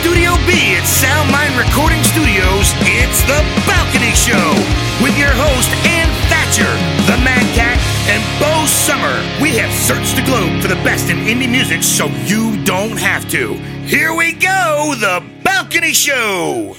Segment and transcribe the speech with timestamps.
[0.00, 4.52] Studio B at Soundmind Recording Studios, it's The Balcony Show
[5.02, 6.68] with your host, Ann Thatcher,
[7.10, 9.16] the Mad Cat, and Bo Sommer.
[9.40, 13.28] We have searched the globe for the best in indie music so you don't have
[13.30, 13.54] to.
[13.84, 16.76] Here we go, The Balcony Show.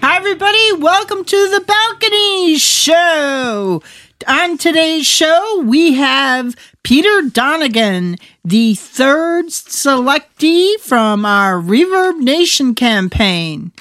[0.00, 0.72] Hi, everybody.
[0.78, 3.82] Welcome to the Balcony Show.
[4.28, 13.72] On today's show, we have Peter Donegan, the third selectee from our ReverbNation campaign.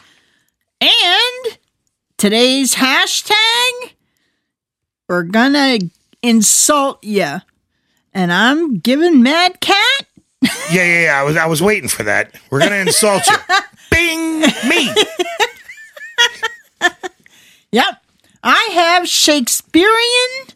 [0.82, 1.58] And
[2.18, 3.92] today's hashtag,
[5.10, 5.80] we're gonna
[6.22, 7.42] insult ya.
[8.14, 10.06] And I'm giving Mad Cat.
[10.42, 11.20] Yeah, yeah, yeah.
[11.20, 12.34] I was, I was waiting for that.
[12.50, 13.36] We're gonna insult you.
[13.92, 14.94] Bing me.
[17.72, 18.04] Yep.
[18.44, 20.48] I have Shakespearean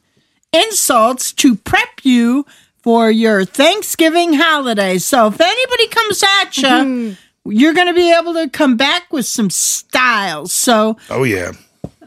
[0.54, 2.46] insults to prep you
[2.82, 4.98] for your Thanksgiving holiday.
[4.98, 7.52] So if anybody comes at you, mm-hmm.
[7.52, 10.48] you're going to be able to come back with some style.
[10.48, 11.54] So Oh yeah.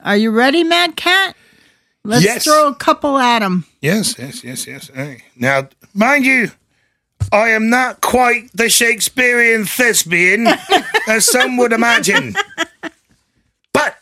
[0.05, 1.35] are you ready, Mad Cat?
[2.05, 2.45] Let's Yes.
[2.45, 3.65] throw a couple at him.
[3.81, 4.91] Yes, yes, yes, yes.
[4.95, 5.25] Hey.
[5.37, 6.53] Now, mind you,
[7.33, 10.47] I am not quite the Shakespearean thespian
[11.09, 12.37] as some would imagine.
[13.73, 13.97] But,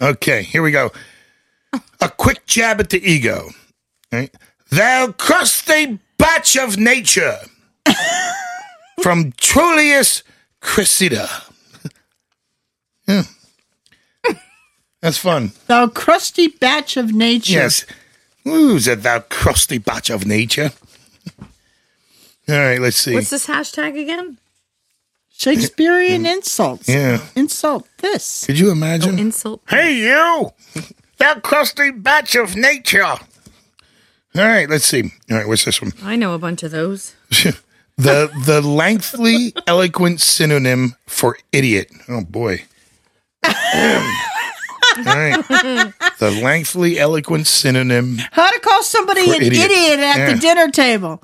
[0.00, 0.90] okay, here we go.
[2.00, 3.50] A quick jab at the ego.
[4.12, 4.34] Right?
[4.70, 7.36] Thou crusty batch of nature.
[9.02, 10.22] From Troilus
[10.60, 11.28] Cressida.
[13.08, 13.22] Yeah.
[15.00, 15.52] That's fun.
[15.68, 17.52] Thou crusty batch of nature.
[17.52, 17.86] Yes.
[18.42, 20.72] Who's a thou crusty batch of nature?
[22.48, 23.14] All right, let's see.
[23.14, 24.38] What's this hashtag again?
[25.38, 26.88] Shakespearean insults.
[26.88, 27.20] Yeah.
[27.34, 28.44] Insult this.
[28.46, 29.16] Could you imagine?
[29.16, 29.62] Oh, insult.
[29.68, 30.50] hey, you!
[31.18, 33.02] That crusty batch of nature!
[33.04, 33.18] All
[34.34, 35.12] right, let's see.
[35.30, 35.92] All right, what's this one?
[36.02, 37.14] I know a bunch of those.
[37.98, 41.90] The the lengthily eloquent synonym for idiot.
[42.10, 42.62] Oh boy.
[43.42, 43.52] All
[45.06, 45.42] right.
[46.18, 48.18] The lengthily eloquent synonym.
[48.32, 49.70] How to call somebody For an idiot.
[49.70, 50.32] idiot, at Yeah.
[50.34, 51.22] the dinner table.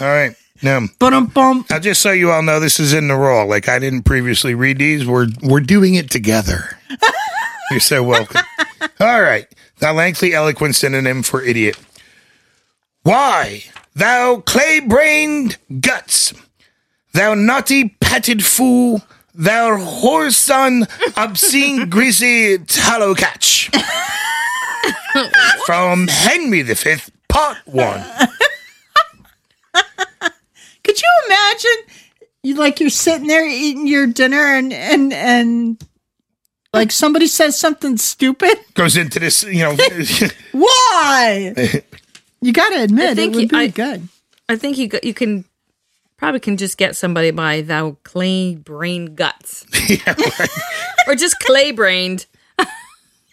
[0.00, 0.34] All right.
[0.62, 1.64] Now, Bum.
[1.70, 3.44] Now, just so you all know, this is in the raw.
[3.44, 5.06] Like I didn't previously read these.
[5.06, 6.78] We're we're doing it together.
[7.70, 8.42] You're so welcome.
[9.00, 9.46] All right.
[9.78, 11.78] The lengthy, eloquent synonym for idiot.
[13.02, 13.62] Why,
[13.94, 16.34] thou clay-brained guts,
[17.12, 19.02] thou naughty patted fool,
[19.34, 23.70] thou whoreson, obscene, greasy tallow catch.
[25.66, 28.04] From Henry the Fifth, Part One.
[30.98, 31.94] Could you imagine?
[32.42, 35.84] You like you're sitting there eating your dinner and and and
[36.72, 38.58] like somebody says something stupid.
[38.74, 39.76] Goes into this, you know.
[40.52, 41.54] Why?
[42.40, 44.08] You got to admit it think would be I- good.
[44.48, 45.44] I think you you can
[46.16, 50.48] probably can just get somebody by thou clay brain guts yeah, right.
[51.06, 52.26] or just clay brained.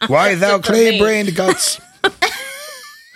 [0.07, 0.99] Why thou clay me.
[0.99, 1.79] brained guts?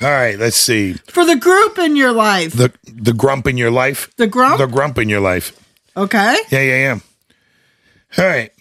[0.02, 0.94] All right, let's see.
[0.94, 2.54] For the group in your life.
[2.54, 4.10] The the grump in your life.
[4.16, 4.58] The grump?
[4.60, 5.52] The grump in your life.
[5.98, 6.38] Okay.
[6.50, 7.00] Yeah, yeah, yeah.
[8.18, 8.52] All right.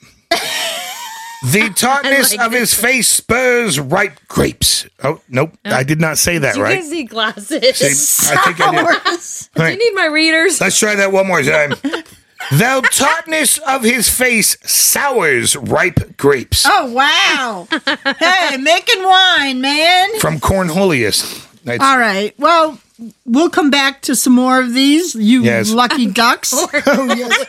[1.53, 4.89] The tartness like of his face spurs ripe grapes.
[5.05, 6.85] Oh nope, I did not say that you right.
[6.85, 7.77] need glasses?
[7.77, 9.61] See, I think I did.
[9.63, 10.61] All Do you need my readers?
[10.61, 11.75] let's try that one more time.
[12.51, 16.65] The tartness of his face sours ripe grapes.
[16.67, 17.67] Oh wow.
[18.19, 20.19] hey, making wine, man.
[20.21, 21.45] From Cornholius.
[21.65, 22.33] That's- All right.
[22.39, 22.79] Well,
[23.27, 25.15] we'll come back to some more of these.
[25.15, 25.71] You Yes.
[25.71, 26.53] lucky ducks.
[26.87, 27.47] oh yes.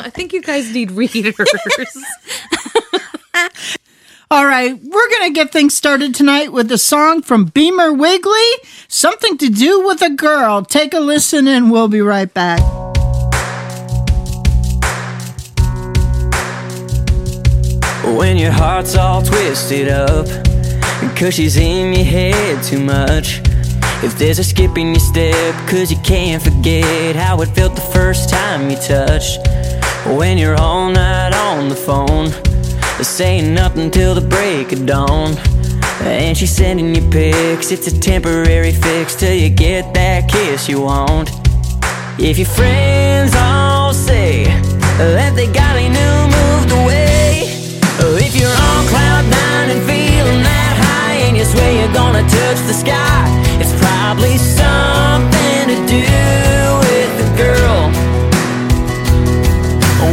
[0.00, 1.34] I think you guys need readers.
[4.28, 8.40] All right, we're going to get things started tonight with a song from Beamer Wiggly,
[8.88, 10.62] Something to Do with a Girl.
[10.64, 12.58] Take a listen and we'll be right back.
[18.06, 20.26] When your heart's all twisted up
[21.16, 23.40] Cause she's in your head too much.
[24.04, 27.80] If there's a skip in your step Cause you can't forget How it felt the
[27.80, 29.40] first time you touched.
[30.06, 32.30] When you're all night on the phone
[33.02, 35.36] Saying nothing till the break of dawn.
[36.02, 40.80] And she's sending you pics It's a temporary fix Till you get that kiss you
[40.82, 41.30] want.
[42.18, 44.44] If your friends all say
[44.96, 46.25] that they got a new
[51.46, 53.24] place where you're gonna touch the sky.
[53.60, 56.06] It's probably something to do
[56.82, 57.90] with the girl.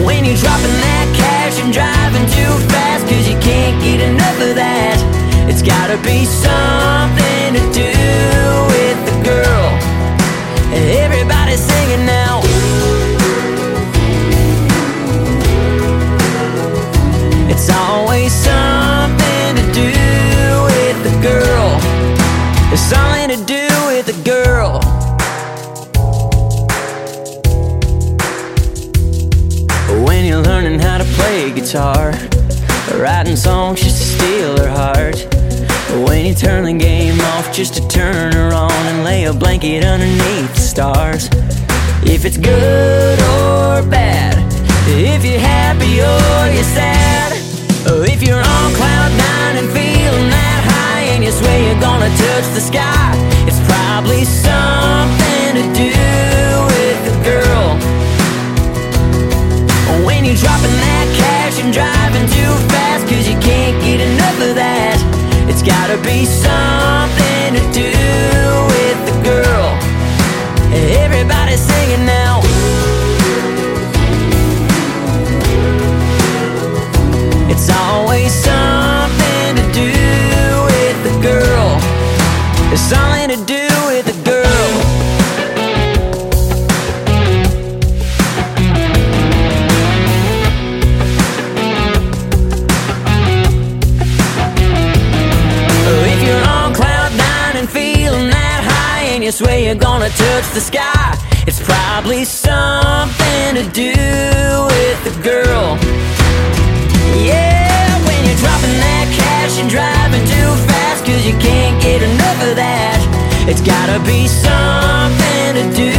[0.06, 4.56] When you're dropping that cash and driving too fast, cause you can't get enough of
[4.56, 4.98] that.
[5.50, 7.94] It's gotta be something to do
[8.74, 9.70] with the girl.
[11.04, 12.42] Everybody's singing now.
[17.50, 18.83] It's always something.
[23.38, 24.80] To do with a girl.
[30.06, 32.12] When you're learning how to play guitar,
[33.00, 35.18] writing songs just to steal her heart.
[36.06, 39.84] When you turn the game off just to turn her on and lay a blanket
[39.84, 41.30] underneath the stars.
[42.04, 44.38] If it's good or bad,
[44.88, 47.32] if you're happy or you're sad,
[48.08, 49.23] if you're on cloud nine
[51.24, 53.14] you swear you're gonna touch the sky,
[53.48, 55.96] it's probably something to do
[56.70, 57.68] with the girl.
[60.06, 64.56] When you're dropping that cash and driving too fast Cause you can't get enough of
[64.56, 64.98] that.
[65.48, 67.92] It's gotta be something to do
[68.74, 69.70] with the girl.
[71.04, 72.40] Everybody's singing now.
[77.52, 79.03] It's always something
[82.74, 84.46] It's something to do with the girl
[95.86, 100.10] oh, If you're on cloud nine and feeling that high and you swear you're gonna
[100.10, 101.16] touch the sky,
[101.46, 103.94] it's probably something to do
[104.74, 105.78] with the girl.
[107.24, 107.93] Yeah,
[108.44, 113.00] dropping that cash and driving too fast cause you can't get enough of that,
[113.48, 115.96] it's gotta be something to do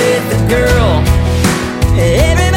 [0.00, 1.04] with the girl.
[2.00, 2.47] Everybody's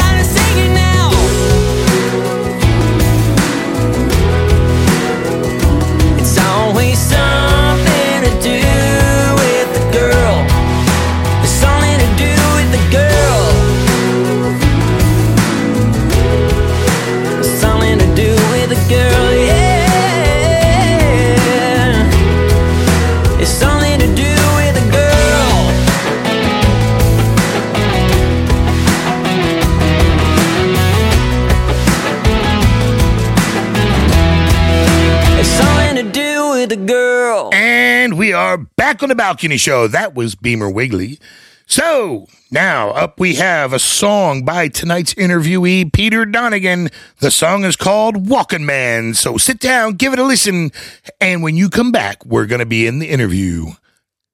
[36.62, 37.50] with the girl.
[37.54, 39.88] And we are back on the balcony show.
[39.88, 41.20] That was Beamer Wiggly.
[41.66, 46.90] So now up we have a song by tonight's interviewee, Peter Donegan.
[47.20, 49.16] The song is called Walking Man.
[49.16, 50.72] So sit down, give it a listen.
[51.20, 53.72] And when you come back, we're going to be in the interview.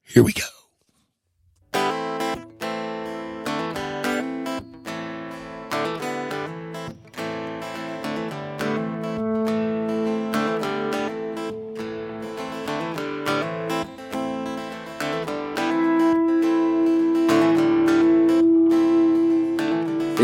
[0.04, 0.57] Here we go.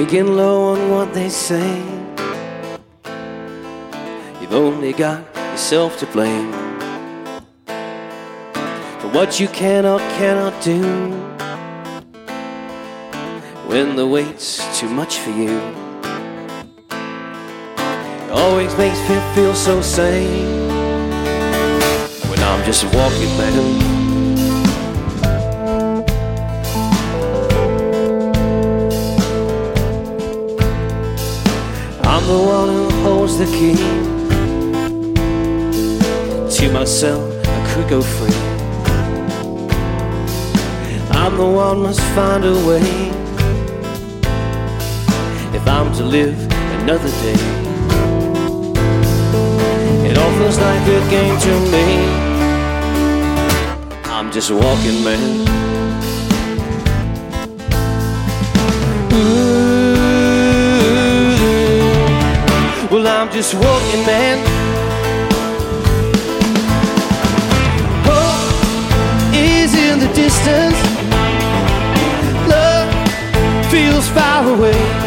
[0.04, 1.82] Thinking low on what they say.
[4.42, 6.52] You've only got yourself to blame
[9.00, 10.82] for what you cannot, cannot do.
[13.66, 15.58] When the weight's too much for you,
[18.26, 20.68] it always makes me feel so sane.
[22.30, 23.93] When I'm just a walking man.
[32.26, 33.76] The one who holds the key
[36.56, 37.22] to myself.
[37.46, 38.34] I could go free.
[41.12, 42.82] I'm the one must find a way
[45.54, 46.38] if I'm to live
[46.82, 47.40] another day.
[50.10, 51.86] It all feels like a game to me.
[54.06, 55.73] I'm just a walking man.
[62.94, 64.38] Well, I'm just walking man.
[68.06, 70.78] Hope is in the distance.
[72.48, 72.94] Love
[73.72, 75.03] feels far away.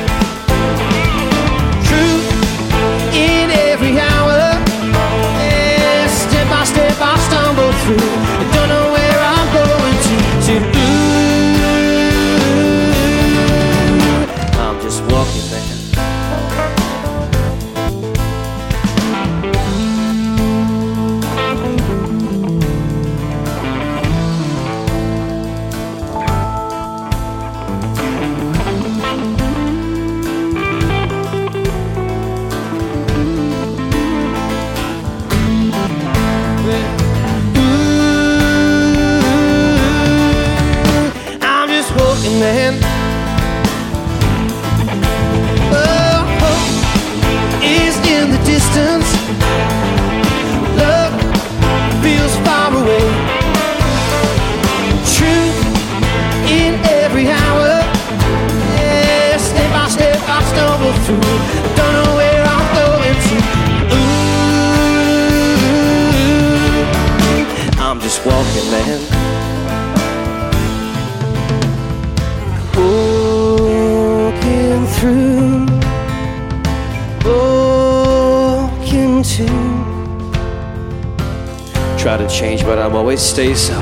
[82.37, 83.73] Change, but I'm always stay so.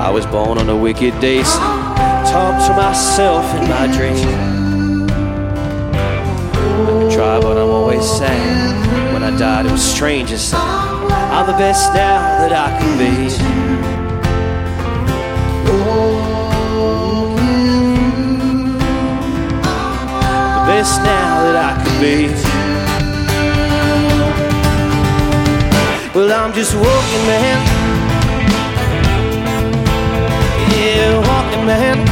[0.00, 1.58] I was born on a wicked day, so
[2.32, 4.24] talk to myself in my dreams.
[5.92, 9.12] I try, but I'm always sad.
[9.12, 10.30] When I died, it was strange.
[10.54, 13.28] I'm the best now that I can be.
[20.54, 22.18] The best now that I can be.
[26.14, 27.77] Well, I'm just walking, man.
[31.68, 32.07] Man.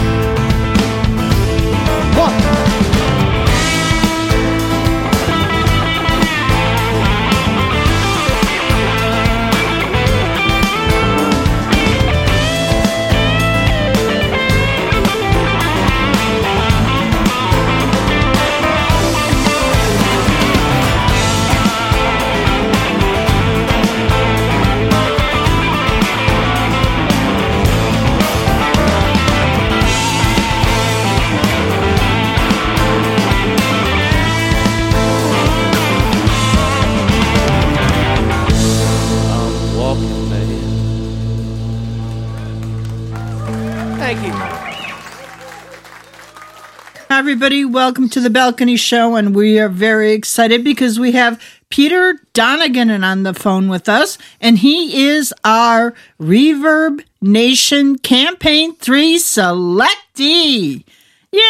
[47.27, 47.65] Everybody.
[47.65, 49.17] Welcome to the Balcony Show.
[49.17, 54.17] And we are very excited because we have Peter Donegan on the phone with us.
[54.41, 60.85] And he is our Reverb Nation Campaign 3 selectee.
[61.33, 61.41] Yay!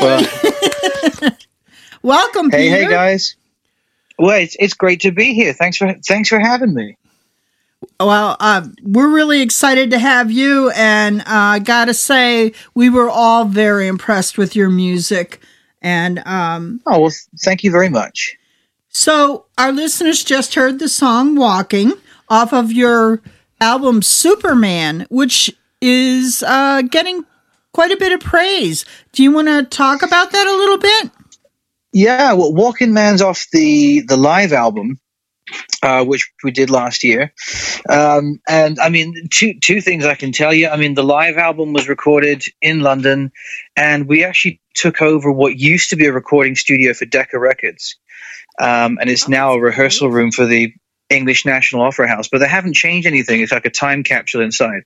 [0.00, 0.26] Well,
[2.02, 2.74] Welcome, hey, Peter.
[2.74, 3.36] hey, hey, guys.
[4.18, 5.52] Well, it's, it's great to be here.
[5.52, 6.96] Thanks for thanks for having me.
[8.00, 13.08] Well, uh, we're really excited to have you, and uh, I gotta say, we were
[13.08, 15.40] all very impressed with your music.
[15.80, 17.12] And um, Oh well,
[17.44, 18.36] thank you very much.
[18.88, 21.92] so, our listeners just heard the song "Walking"
[22.28, 23.22] off of your
[23.60, 27.24] album "Superman," which is uh, getting
[27.72, 28.84] quite a bit of praise.
[29.12, 31.10] Do you want to talk about that a little bit?
[31.92, 34.98] Yeah, well, Walking Man's off the the live album,
[35.84, 37.32] uh, which we did last year.
[37.88, 40.68] Um, and I mean, two two things I can tell you.
[40.68, 43.32] I mean, the live album was recorded in London,
[43.76, 47.96] and we actually took over what used to be a recording studio for Decca Records,
[48.58, 50.72] um, and it's now a rehearsal room for the
[51.10, 52.28] English National Opera House.
[52.28, 53.40] But they haven't changed anything.
[53.40, 54.82] It's like a time capsule inside.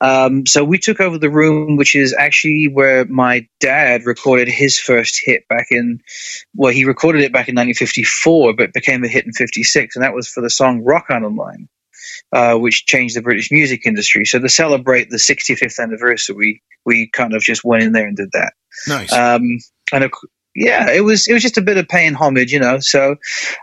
[0.00, 4.78] Um, so we took over the room, which is actually where my dad recorded his
[4.78, 6.00] first hit back in.
[6.54, 10.14] Well, he recorded it back in 1954, but became a hit in '56, and that
[10.14, 11.68] was for the song "Rock Island Line."
[12.32, 14.24] Uh, which changed the British music industry.
[14.24, 18.16] So to celebrate the 65th anniversary, we we kind of just went in there and
[18.16, 18.52] did that.
[18.88, 19.12] Nice.
[19.12, 19.58] Um,
[19.92, 20.10] and
[20.54, 22.80] yeah, it was it was just a bit of paying homage, you know.
[22.80, 23.16] So,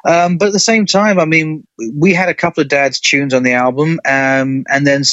[0.05, 3.33] um, but at the same time, I mean, we had a couple of Dad's tunes
[3.33, 5.03] on the album, um, and then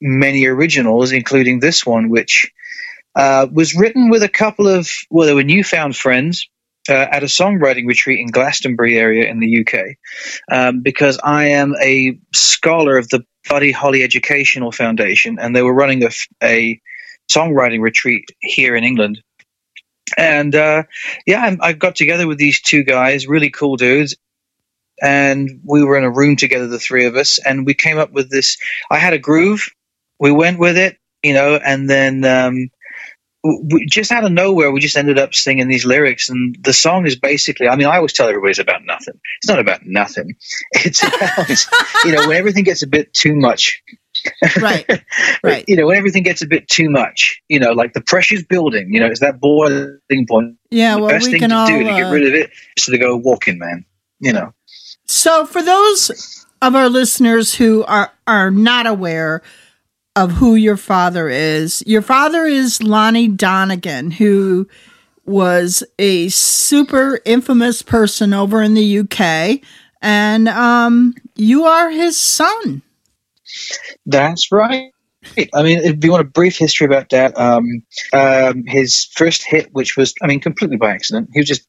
[0.00, 2.52] many originals, including this one, which
[3.14, 6.48] uh, was written with a couple of well, they were newfound friends.
[6.88, 9.96] Uh, at a songwriting retreat in Glastonbury area in the UK,
[10.50, 15.72] um, because I am a scholar of the Buddy Holly Educational Foundation, and they were
[15.72, 16.02] running
[16.42, 16.80] a
[17.30, 19.22] songwriting retreat here in England.
[20.16, 20.84] And uh,
[21.26, 24.16] yeah, I, I got together with these two guys, really cool dudes,
[25.00, 28.12] and we were in a room together, the three of us, and we came up
[28.12, 28.58] with this.
[28.90, 29.68] I had a groove,
[30.18, 32.70] we went with it, you know, and then um,
[33.42, 37.06] we, just out of nowhere, we just ended up singing these lyrics, and the song
[37.06, 37.68] is basically.
[37.68, 39.14] I mean, I always tell everybody it's about nothing.
[39.38, 40.36] It's not about nothing.
[40.72, 41.48] It's about
[42.04, 43.82] you know when everything gets a bit too much.
[44.60, 44.86] Right,
[45.44, 45.64] right.
[45.66, 48.88] You know, when everything gets a bit too much, you know, like the pressure's building,
[48.92, 50.56] you know, it's that boiling point.
[50.70, 51.66] Yeah, the well, best we thing can to all.
[51.66, 53.84] do to get uh, rid of it is to go walking, man.
[54.20, 54.54] You know.
[55.06, 59.42] So, for those of our listeners who are are not aware
[60.14, 64.68] of who your father is, your father is Lonnie Donegan, who
[65.24, 69.60] was a super infamous person over in the UK,
[70.00, 72.82] and um, you are his son.
[74.06, 74.92] That's right.
[75.54, 79.68] I mean, if you want a brief history about that, um, um, his first hit,
[79.72, 81.66] which was, I mean, completely by accident, he was just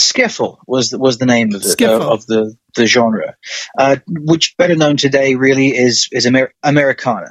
[0.00, 3.36] Skiffle was the, was the name of the uh, of the the genre,
[3.78, 7.30] uh, which better known today really is is Amer- Americana.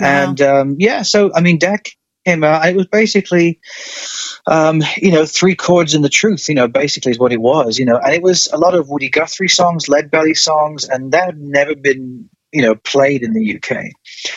[0.00, 0.06] Wow.
[0.06, 1.82] And um, yeah, so I mean, Dad
[2.28, 2.66] came out.
[2.66, 3.60] It was basically,
[4.46, 6.48] um, you know, three chords and the truth.
[6.48, 7.78] You know, basically is what it was.
[7.78, 11.12] You know, and it was a lot of Woody Guthrie songs, Lead Belly songs, and
[11.12, 13.86] that had never been you know, played in the UK.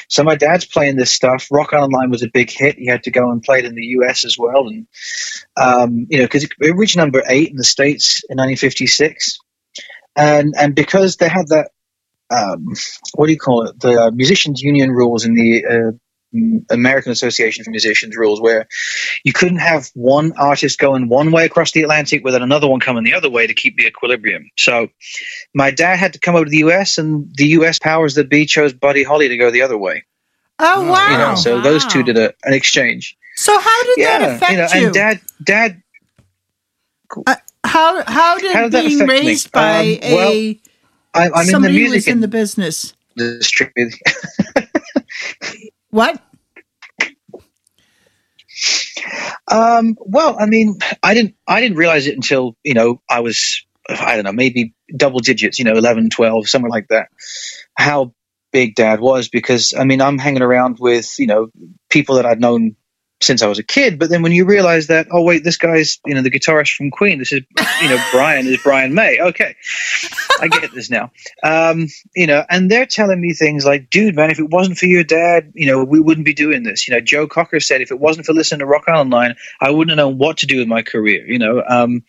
[0.09, 1.47] So my dad's playing this stuff.
[1.51, 2.77] Rock Island Line was a big hit.
[2.77, 4.87] He had to go and play it in the US as well, and
[5.57, 9.39] um, you know, because it, reached number eight in the states in 1956,
[10.15, 11.69] and and because they had that,
[12.29, 12.65] um,
[13.15, 13.79] what do you call it?
[13.79, 15.91] The musicians' union rules in the uh,
[16.69, 18.67] American Association for Musicians rules, where
[19.23, 23.03] you couldn't have one artist going one way across the Atlantic without another one coming
[23.03, 24.49] the other way to keep the equilibrium.
[24.57, 24.87] So
[25.53, 27.79] my dad had to come over to the U.S., and the U.S.
[27.79, 30.03] powers that be chose Buddy Holly to go the other way.
[30.59, 31.11] Oh wow!
[31.11, 33.17] You know, so those two did a, an exchange.
[33.35, 34.85] so how did that affect you know, you?
[34.85, 35.81] and dad, dad,
[37.65, 39.27] how how did, How did that being affect me?
[39.27, 40.59] raised by Um, a
[41.13, 42.93] I, I'm in the somebody who was music in the business?
[43.19, 43.71] industry.
[45.91, 46.21] What?
[49.49, 53.65] Um, well, I mean, I didn't, I didn't realize it until, you know, I was,
[53.89, 57.09] I don't know, maybe double digits, you know, 11, 12, somewhere like that,
[57.75, 58.13] how
[58.53, 61.49] big dad was because, I mean, I'm hanging around with, you know,
[61.89, 62.75] people that I'd known
[63.21, 63.99] since I was a kid.
[63.99, 66.91] But then when you realize that, oh, wait, this guy's, you know, the guitarist from
[66.91, 67.41] Queen, this is,
[67.81, 69.19] you know, Brian is Brian May.
[69.19, 69.55] Okay.
[70.39, 71.11] I get this now.
[71.43, 74.87] Um, you know, and they're telling me things like, dude, man, if it wasn't for
[74.87, 76.87] your dad, you know, we wouldn't be doing this.
[76.87, 79.69] You know, Joe Cocker said, if it wasn't for listening to Rock Island Line, I
[79.71, 81.63] wouldn't have known what to do with my career, you know.
[81.67, 82.03] Um,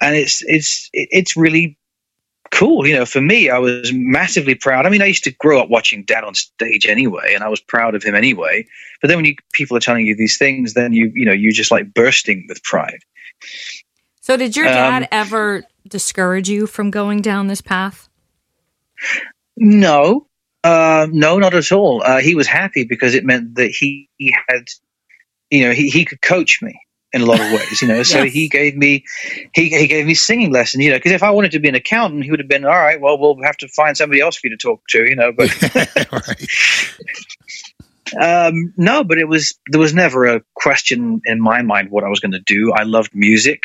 [0.00, 1.78] and it's, it's, it's really
[2.54, 2.86] cool.
[2.86, 4.86] You know, for me, I was massively proud.
[4.86, 7.60] I mean, I used to grow up watching dad on stage anyway, and I was
[7.60, 8.66] proud of him anyway.
[9.02, 11.52] But then when you, people are telling you these things, then you, you know, you're
[11.52, 13.00] just like bursting with pride.
[14.20, 18.08] So, did your Um, dad ever discourage you from going down this path?
[19.56, 20.28] No,
[20.62, 22.02] uh, no, not at all.
[22.02, 24.68] Uh, he was happy because it meant that he, he had,
[25.50, 26.80] you know, he, he could coach me
[27.14, 28.02] in a lot of ways, you know.
[28.02, 28.32] So Yes.
[28.32, 29.04] he gave me,
[29.54, 31.76] he, he gave me singing lessons, you know, because if I wanted to be an
[31.76, 33.00] accountant, he would have been all right.
[33.00, 35.32] Well, we'll have to find somebody else for you to talk to, you know.
[35.32, 35.50] But
[38.20, 42.08] um, no, but it was there was never a question in my mind what I
[42.08, 42.72] was going to do.
[42.72, 43.62] I loved music.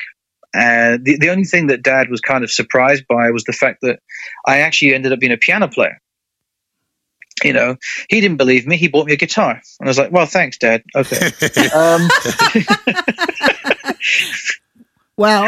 [0.54, 3.80] And the, the only thing that dad was kind of surprised by was the fact
[3.82, 4.00] that
[4.46, 6.02] I actually ended up being a piano player.
[7.43, 7.78] You know,
[8.10, 8.78] he didn't believe me.
[8.78, 9.52] He bought me a guitar.
[9.80, 10.84] And I was like, well, thanks, dad.
[10.95, 11.32] Okay.
[11.75, 12.10] um,
[15.17, 15.43] Well,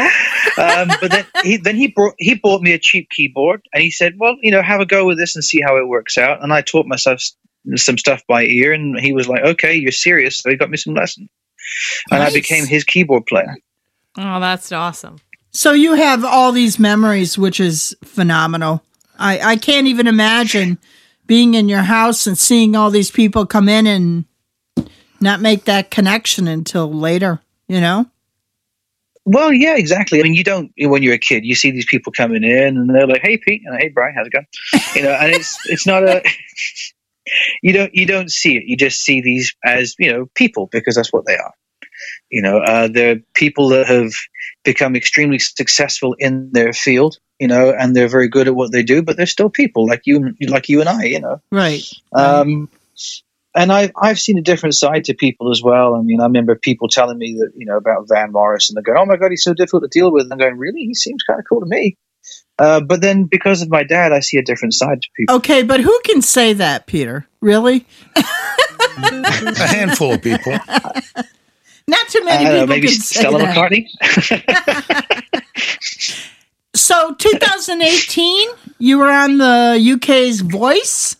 [0.58, 3.90] um, but then he then he brought he bought me a cheap keyboard and he
[3.90, 6.42] said, "Well, you know, have a go with this and see how it works out."
[6.42, 7.22] And I taught myself
[7.76, 10.76] some stuff by ear, and he was like, "Okay, you're serious." So he got me
[10.76, 11.30] some lessons,
[12.10, 13.56] and I became his keyboard player.
[14.18, 15.16] Oh, that's awesome.
[15.52, 18.84] so you have all these memories, which is phenomenal.
[19.18, 20.76] I I can't even imagine
[21.32, 24.26] being in your house and seeing all these people come in and
[25.18, 27.40] not make that connection until later.
[27.68, 28.04] You know?
[29.24, 30.20] Well, yeah, exactly.
[30.20, 32.94] I mean, you don't when you're a kid, you see these people coming in, and
[32.94, 34.46] they're like, "Hey, Pete," and "Hey, Brian, how's it going?"
[34.94, 36.22] You know, and it's it's not a
[37.62, 38.64] you don't you don't see it.
[38.66, 41.54] You just see these as you know people because that's what they are.
[42.30, 44.12] You know, uh, they're people that have
[44.64, 47.16] become extremely successful in their field.
[47.42, 50.02] You know, and they're very good at what they do, but they're still people like
[50.04, 51.02] you, like you and I.
[51.06, 51.82] You know, Right.
[52.12, 52.68] um,
[53.52, 55.96] and I've I've seen a different side to people as well.
[55.96, 58.84] I mean, I remember people telling me that you know about Van Morris, and they're
[58.84, 60.82] going, "Oh my God, he's so difficult to deal with." And I'm going, "Really?
[60.82, 61.96] He seems kind of cool to me."
[62.60, 65.34] Uh, but then, because of my dad, I see a different side to people.
[65.36, 67.26] Okay, but who can say that, Peter?
[67.40, 67.84] Really?
[68.14, 70.52] A handful of people.
[71.88, 73.56] Not too I many don't know, people maybe can say Stella that.
[73.56, 73.88] McCartney.
[76.74, 81.16] So, 2018, you were on the UK's Voice.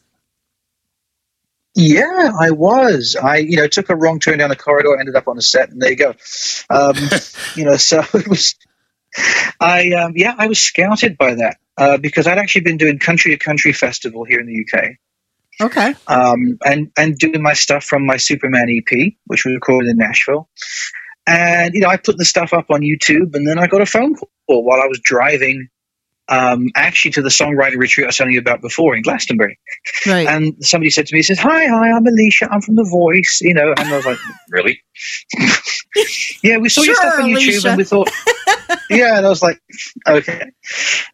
[1.74, 3.16] Yeah, I was.
[3.16, 5.70] I, you know, took a wrong turn down the corridor, ended up on a set,
[5.70, 6.14] and there you go.
[6.68, 6.94] Um,
[7.56, 8.54] you know, so it was.
[9.60, 13.30] I um, yeah, I was scouted by that uh, because I'd actually been doing country
[13.36, 14.96] to country festival here in the UK,
[15.60, 15.94] Okay.
[16.06, 20.48] um, and and doing my stuff from my Superman EP, which was recorded in Nashville.
[21.26, 23.86] And you know, I put the stuff up on YouTube, and then I got a
[23.86, 24.28] phone call
[24.64, 25.68] while I was driving,
[26.28, 29.58] um, actually to the songwriting retreat I was telling you about before in Glastonbury.
[30.06, 30.26] Right.
[30.26, 32.48] And somebody said to me, he says, Hi, hi, I'm Alicia.
[32.50, 33.74] I'm from The Voice, you know.
[33.76, 34.18] And I was like,
[34.50, 34.80] Really?
[36.42, 37.68] yeah, we saw your stuff on YouTube Alicia.
[37.68, 38.10] and we thought,
[38.88, 39.16] Yeah.
[39.18, 39.60] And I was like,
[40.08, 40.50] Okay.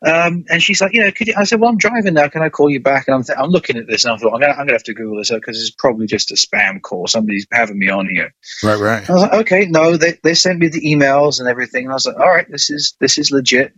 [0.06, 1.34] Um, and she's like, You know, could you?
[1.36, 2.28] I said, Well, I'm driving now.
[2.28, 3.08] Can I call you back?
[3.08, 4.72] And I'm, th- I'm looking at this and I thought, I'm going to I'm gonna
[4.72, 7.06] have to Google this because it's probably just a spam call.
[7.06, 8.34] Somebody's having me on here.
[8.62, 9.08] Right, right.
[9.08, 11.84] I was like, okay, no, they, they sent me the emails and everything.
[11.84, 13.72] And I was like, all right, this is this is legit.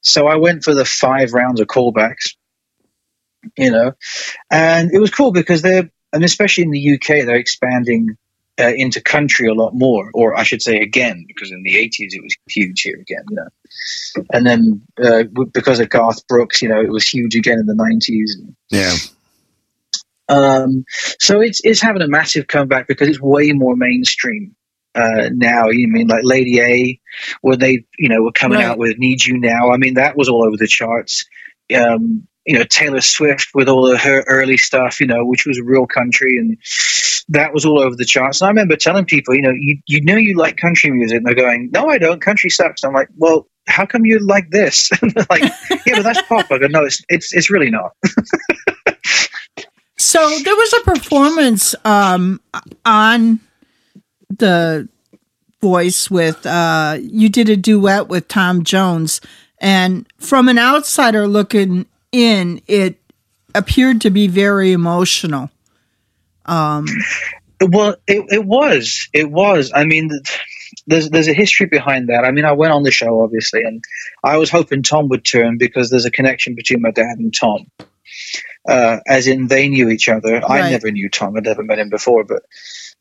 [0.00, 2.34] So I went for the five rounds of callbacks,
[3.56, 3.92] you know,
[4.50, 8.16] and it was cool because they're, and especially in the UK, they're expanding
[8.60, 12.10] uh, into country a lot more, or I should say again, because in the 80s
[12.10, 14.24] it was huge here again, you know.
[14.32, 17.74] And then uh, because of Garth Brooks, you know, it was huge again in the
[17.74, 18.54] 90s.
[18.70, 18.94] Yeah.
[20.28, 20.84] Um,
[21.18, 24.54] so it's it's having a massive comeback because it's way more mainstream
[24.94, 25.68] uh, now.
[25.68, 27.00] You mean like Lady A,
[27.40, 28.66] when they you know were coming Right.
[28.66, 29.70] out with Need You Now?
[29.70, 31.24] I mean that was all over the charts.
[31.74, 35.60] Um, you know Taylor Swift with all of her early stuff, you know, which was
[35.60, 36.58] real country, and
[37.28, 38.40] that was all over the charts.
[38.40, 41.26] And I remember telling people, you know, you you know you like country music, and
[41.26, 42.20] they're going, "No, I don't.
[42.20, 44.90] Country sucks." And I'm like, "Well." How come you like this?
[45.30, 45.44] Like,
[45.86, 46.50] yeah, but that's pop.
[46.50, 47.92] I go, no, it's it's it's really not.
[49.98, 52.40] So there was a performance um,
[52.84, 53.38] on
[54.38, 54.88] the
[55.60, 59.20] voice with uh, you did a duet with Tom Jones,
[59.58, 62.96] and from an outsider looking in, it
[63.54, 65.50] appeared to be very emotional.
[66.46, 66.86] Um,
[67.60, 69.08] Well, it, it was.
[69.12, 69.70] It was.
[69.74, 70.10] I mean,
[70.86, 72.24] there's there's a history behind that.
[72.24, 73.82] I mean, I went on the show obviously, and
[74.24, 77.70] I was hoping Tom would turn because there's a connection between my dad and Tom.
[78.68, 80.44] Uh, as in, they knew each other.
[80.44, 81.36] I never knew Tom.
[81.36, 82.42] I'd never met him before, but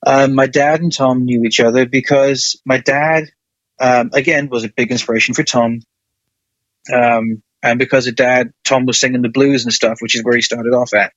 [0.05, 3.25] um, my dad and Tom knew each other because my dad,
[3.79, 5.81] um, again, was a big inspiration for Tom.
[6.91, 10.35] Um, and because of dad, Tom was singing the blues and stuff, which is where
[10.35, 11.13] he started off at.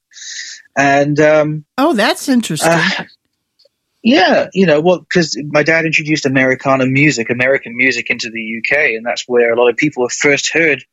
[0.77, 2.71] And um, oh, that's interesting.
[2.71, 3.05] uh,
[4.03, 8.97] yeah, you know, well, because my dad introduced Americana music, American music into the UK,
[8.97, 10.85] and that's where a lot of people first heard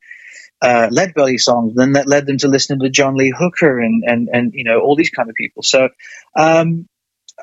[0.62, 1.74] uh, Leadbelly songs.
[1.74, 4.80] Then that led them to listening to John Lee Hooker and and and you know
[4.80, 5.62] all these kind of people.
[5.62, 5.90] So,
[6.34, 6.88] um,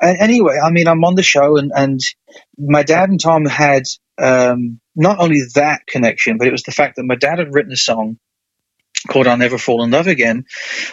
[0.00, 2.00] anyway, I mean, I'm on the show, and and
[2.58, 3.84] my dad and Tom had
[4.18, 7.72] um, not only that connection, but it was the fact that my dad had written
[7.72, 8.18] a song
[9.08, 10.46] called "I'll Never Fall in Love Again,"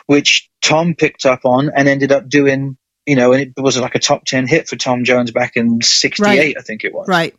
[0.05, 2.77] which Tom picked up on and ended up doing.
[3.05, 5.81] You know, and it was like a top ten hit for Tom Jones back in
[5.81, 6.55] '68, Right.
[6.57, 7.07] I think it was.
[7.07, 7.33] right.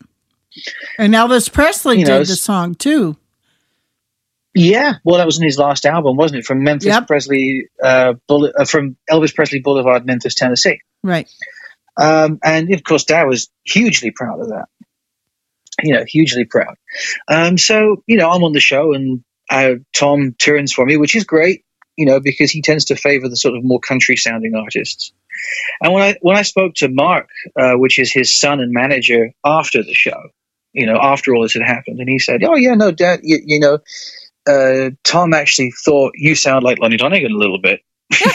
[0.99, 3.19] And Elvis Presley You know, did the song too.
[4.55, 6.47] Yeah, well, that was in his last album, wasn't it?
[6.47, 7.07] From Memphis Yep.
[7.07, 10.81] Presley, uh, uh, from Elvis Presley Boulevard, Memphis, Tennessee.
[11.03, 11.29] Right.
[11.99, 14.67] Um, and of course, Dad was hugely proud of that.
[15.83, 16.77] You know, hugely proud.
[17.29, 21.17] Um, so you know, I'm on the show, and uh, Tom turns for me, which
[21.17, 21.65] is great.
[21.97, 25.13] You know, because he tends to favor the sort of more country sounding artists.
[25.81, 29.33] And when I when I spoke to Mark, uh, which is his son and manager,
[29.45, 30.31] after the show,
[30.73, 33.39] you know, after all this had happened, and he said, "Oh yeah, no, Dad, you,
[33.45, 33.79] you know."
[34.49, 37.83] Uh, Tom actually thought you sound like Lonnie Donegan a little bit.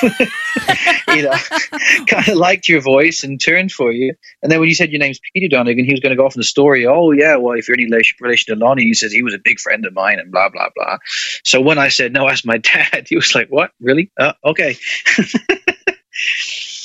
[1.07, 1.33] you know,
[2.07, 4.13] kind of liked your voice and turned for you.
[4.41, 6.35] And then when you said your name's Peter Donegan, he was going to go off
[6.35, 6.85] in the story.
[6.85, 9.39] Oh yeah, well if you're any relation, relation to Lonnie, he says he was a
[9.43, 10.97] big friend of mine and blah blah blah.
[11.43, 13.71] So when I said no, that's my dad, he was like, "What?
[13.79, 14.11] Really?
[14.19, 14.77] Uh, okay."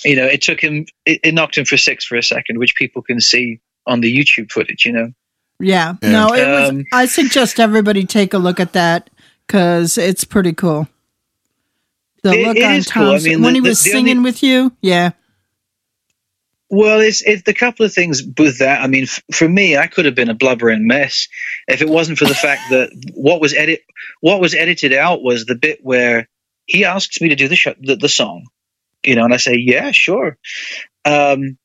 [0.04, 2.74] you know, it took him, it, it knocked him for six for a second, which
[2.74, 4.86] people can see on the YouTube footage.
[4.86, 5.12] You know.
[5.60, 5.94] Yeah.
[6.00, 6.10] Yeah.
[6.10, 6.70] No, it was.
[6.70, 9.10] Um, I suggest everybody take a look at that
[9.46, 10.88] because it's pretty cool.
[12.22, 13.10] The It- look it on is cool.
[13.12, 14.72] I mean, when the- he was the singing only- with you.
[14.82, 15.10] Yeah.
[16.70, 18.82] Well, it's it's the couple of things with that.
[18.82, 21.26] I mean, f- for me, I could have been a blubbering mess
[21.66, 23.80] if it wasn't for the fact that what was edit
[24.20, 26.28] what was edited out was the bit where
[26.66, 28.44] he asks me to do the sh- the, the song,
[29.02, 30.36] you know, and I say, yeah, sure.
[31.06, 31.56] Um,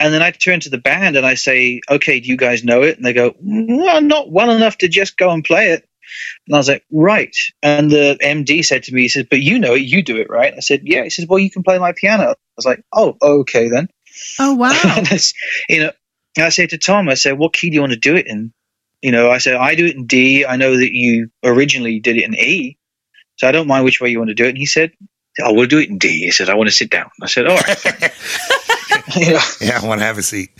[0.00, 2.82] and then I turn to the band and I say, okay, do you guys know
[2.82, 2.96] it?
[2.96, 5.87] And they go, well, not well enough to just go and play it.
[6.46, 7.34] And I was like, right.
[7.62, 10.30] And the MD said to me, he says, but you know it, you do it,
[10.30, 10.54] right?
[10.54, 11.04] I said, yeah.
[11.04, 12.30] He says, well, you can play my piano.
[12.30, 13.88] I was like, oh, okay then.
[14.38, 14.72] Oh wow.
[15.68, 15.90] You know,
[16.36, 18.26] and I said to Tom, I said, what key do you want to do it
[18.26, 18.52] in?
[19.02, 20.44] You know, I said, I do it in D.
[20.44, 22.76] I know that you originally did it in E.
[23.36, 24.50] So I don't mind which way you want to do it.
[24.50, 24.92] And he said,
[25.40, 26.08] oh, we'll do it in D.
[26.24, 27.10] He said, I want to sit down.
[27.22, 27.84] I said, all right.
[29.16, 30.50] you know, Yeah, I want to have a seat.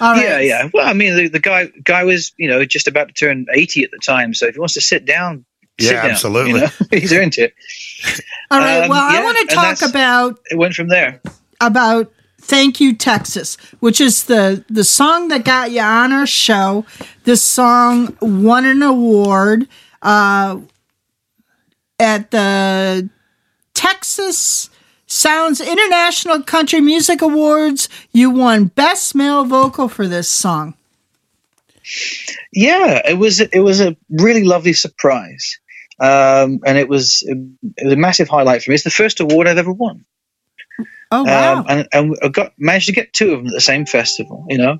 [0.00, 0.22] All right.
[0.22, 0.70] yeah, yeah.
[0.72, 3.84] Well, I mean, the, the guy guy was, you know, just about to turn 80
[3.84, 4.34] at the time.
[4.34, 5.44] So if he wants to sit down,
[5.80, 6.52] sit Yeah, down, absolutely.
[6.52, 6.68] You know?
[6.90, 7.54] He's earned it.
[8.50, 8.84] All right.
[8.84, 11.20] Um, well, I want to talk about It went from there.
[11.60, 16.84] about "Thank You Texas," which is the the song that got you on our show.
[17.24, 19.68] This song won an award
[20.02, 20.58] uh,
[21.98, 23.08] at the
[23.74, 24.68] Texas
[25.12, 27.90] Sounds International Country Music Awards.
[28.12, 30.72] You won Best Male Vocal for this song.
[32.50, 35.60] Yeah, it was it was a really lovely surprise,
[36.00, 37.36] um, and it was it
[37.84, 38.74] was a massive highlight for me.
[38.74, 40.06] It's the first award I've ever won,
[41.10, 41.58] Oh wow!
[41.58, 44.46] um, and, and I got managed to get two of them at the same festival.
[44.48, 44.78] You know,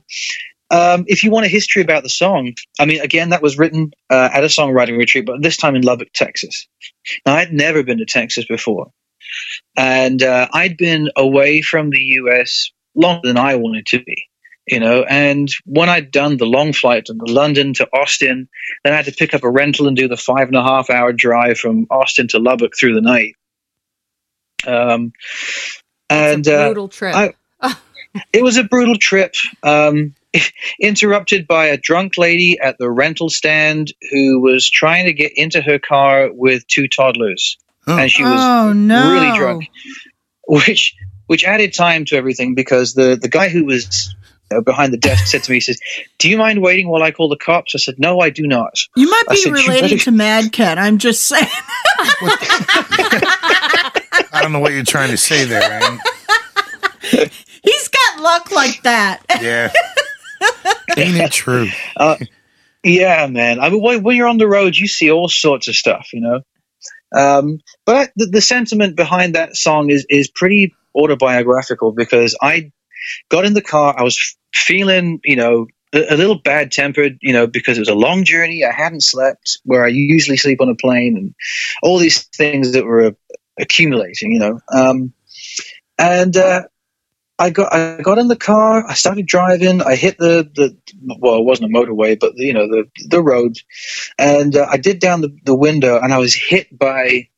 [0.70, 3.92] um, if you want a history about the song, I mean, again, that was written
[4.08, 6.66] uh, at a songwriting retreat, but this time in Lubbock, Texas.
[7.26, 8.92] Now, I'd never been to Texas before,
[9.76, 12.70] and uh, I'd been away from the U.S.
[12.94, 14.28] longer than I wanted to be.
[14.68, 18.48] You know, and when I'd done the long flight to London to Austin,
[18.84, 20.88] then I had to pick up a rental and do the five and a half
[20.88, 23.34] hour drive from Austin to Lubbock through the night.
[24.64, 25.12] Um,
[26.08, 27.14] and a uh, brutal trip.
[27.14, 27.34] I-
[28.32, 29.34] it was a brutal trip.
[29.62, 30.14] Um,
[30.80, 35.60] interrupted by a drunk lady at the rental stand who was trying to get into
[35.60, 37.98] her car with two toddlers, Oh.
[37.98, 39.12] and she was oh no!
[39.12, 39.64] really drunk,
[40.46, 40.94] which
[41.26, 44.14] which added time to everything because the the guy who was
[44.52, 45.80] uh, behind the desk said to me, he says,
[46.18, 48.78] "Do you mind waiting while I call the cops?" I said, "No, I do not."
[48.96, 50.78] You might be said, "You related better- to Mad Cat.
[50.78, 51.48] I'm just saying.
[54.34, 55.98] I don't know what you're trying to say there, Aaron.
[57.62, 59.22] He's got luck like that.
[59.40, 59.70] Yeah.
[60.96, 61.68] Ain't it true?
[62.84, 63.60] Yeah, man.
[63.60, 66.20] I mean, when, when you're on the road, you see all sorts of stuff, you
[66.20, 66.40] know.
[67.14, 72.72] Um, but the, the sentiment behind that song is is pretty autobiographical because I
[73.28, 77.32] got in the car, I was feeling, you know, a, a little bad tempered, you
[77.32, 78.64] know, because it was a long journey.
[78.64, 81.34] I hadn't slept where I usually sleep on a plane, and
[81.82, 83.14] all these things that were
[83.60, 84.60] accumulating, you know.
[84.72, 85.12] Um,
[85.98, 86.62] and uh,
[87.42, 88.86] I got I got in the car.
[88.86, 89.82] I started driving.
[89.82, 90.76] I hit the the
[91.18, 93.56] well, it wasn't a motorway, but you know the the road,
[94.16, 97.28] and uh, I did down the, the window, and I was hit by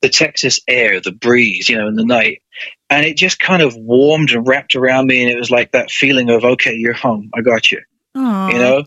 [0.00, 2.42] the Texas air, the breeze, you know, in the night,
[2.88, 5.90] and it just kind of warmed and wrapped around me, and it was like that
[5.90, 7.30] feeling of okay, you're home.
[7.36, 7.80] I got you,
[8.14, 8.48] Aw.
[8.48, 8.84] you know,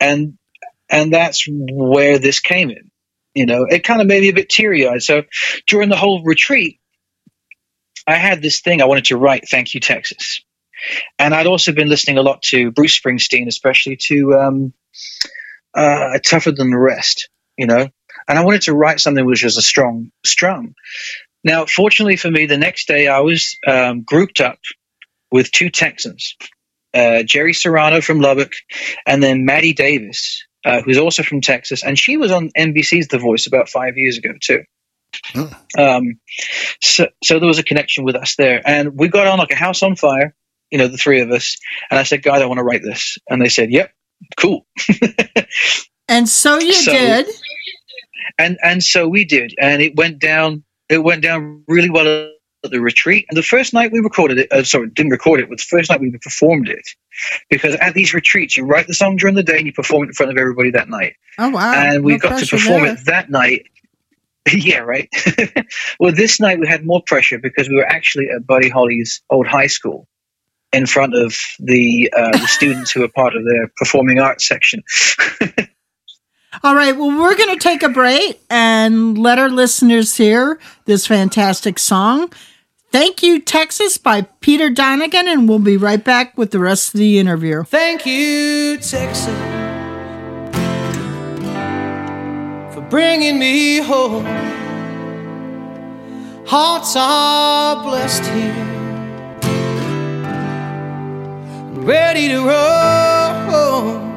[0.00, 0.36] and
[0.90, 2.90] and that's where this came in.
[3.34, 5.02] You know, it kind of made me a bit teary eyed.
[5.02, 5.22] So
[5.66, 6.78] during the whole retreat,
[8.08, 10.40] I had this thing I wanted to write, Thank You, Texas.
[11.18, 14.72] And I'd also been listening a lot to Bruce Springsteen, especially to um,
[15.74, 17.86] uh, Tougher Than the Rest, you know.
[18.26, 20.74] And I wanted to write something which was a strong strum.
[21.44, 24.58] Now, fortunately for me, the next day I was um, grouped up
[25.30, 26.34] with two Texans,
[26.94, 28.54] uh, Jerry Serrano from Lubbock,
[29.06, 31.84] and then Maddie Davis, uh, who's also from Texas.
[31.84, 34.64] And she was on NBC's The Voice about five years ago, too.
[35.78, 36.18] Um,
[36.80, 39.56] so, so there was a connection with us there, and we got on like a
[39.56, 40.34] house on fire.
[40.70, 41.56] You know, the three of us.
[41.90, 43.90] And I said, "Guys, I want to write this," and they said, "Yep,
[44.38, 44.66] cool."
[46.10, 47.26] And so you So- did.
[48.38, 50.64] and and so we did, and it went down.
[50.88, 52.06] It went down really well
[52.64, 53.26] at the retreat.
[53.28, 55.90] And the first night we recorded it, uh, sorry, didn't record it, but the first
[55.90, 56.86] night we performed it,
[57.50, 60.06] because at these retreats you write the song during the day and you perform it
[60.06, 61.12] in front of everybody that night.
[61.38, 61.74] Oh wow!
[61.74, 62.92] and we No got to perform there.
[62.94, 63.66] it that night.
[64.52, 65.08] yeah, right.
[66.00, 69.46] well, this night we had more pressure because we were actually at Buddy Holly's old
[69.46, 70.08] high school
[70.72, 74.82] in front of the, uh, the students who were part of the performing arts section.
[76.62, 76.96] All right.
[76.96, 82.32] Well, we're going to take a break and let our listeners hear this fantastic song.
[82.90, 86.98] Thank you, Texas, by Peter Donegan, and we'll be right back with the rest of
[86.98, 87.64] the interview.
[87.64, 89.26] Thank you, Texas,
[92.90, 94.24] bringing me home.
[96.46, 98.54] Hearts are blessed here,
[101.84, 104.08] ready to roll.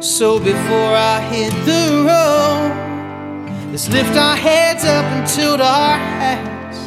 [0.00, 6.78] So before I hit the road, let's lift our heads up and tilt our hats.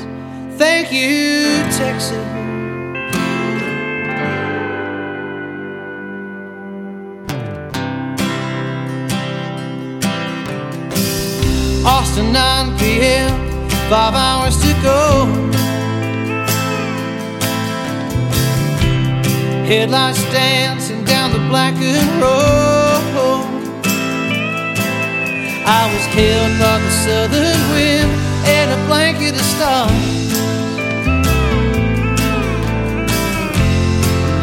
[0.58, 2.37] Thank you, Texas.
[11.98, 13.32] Austin 9 p.m.
[13.90, 15.26] Five hours to go.
[19.66, 23.02] Headlights dancing down the blackened road.
[25.66, 28.12] I was held by the southern wind
[28.46, 30.30] and a blanket of stars.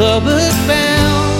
[0.00, 1.30] Lubbock bound,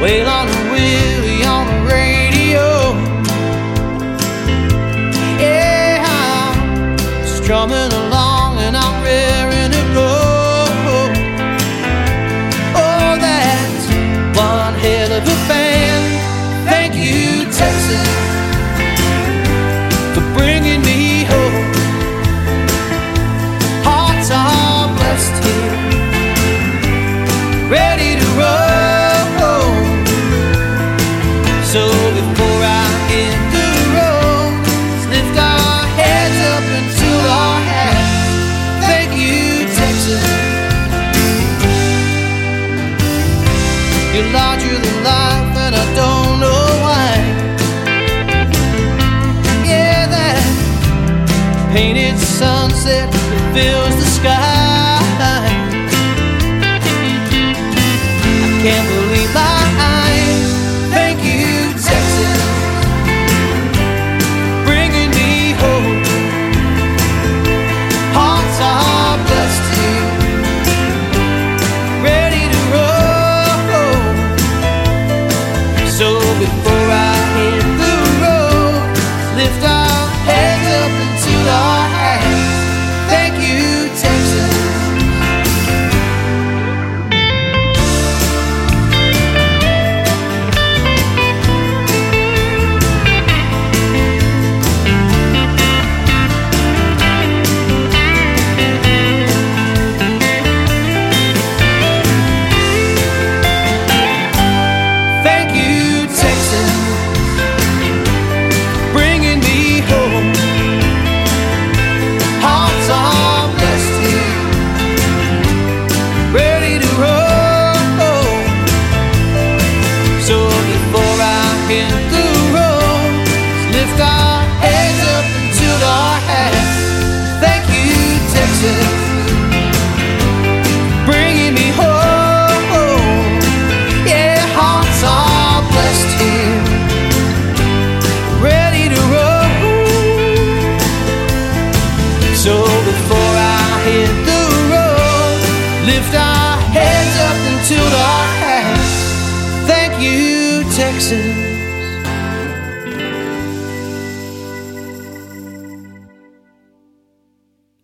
[0.00, 2.23] wail on the Willie on the radio.
[7.50, 8.13] I'm along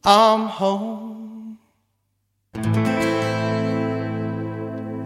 [0.04, 1.58] I'm home.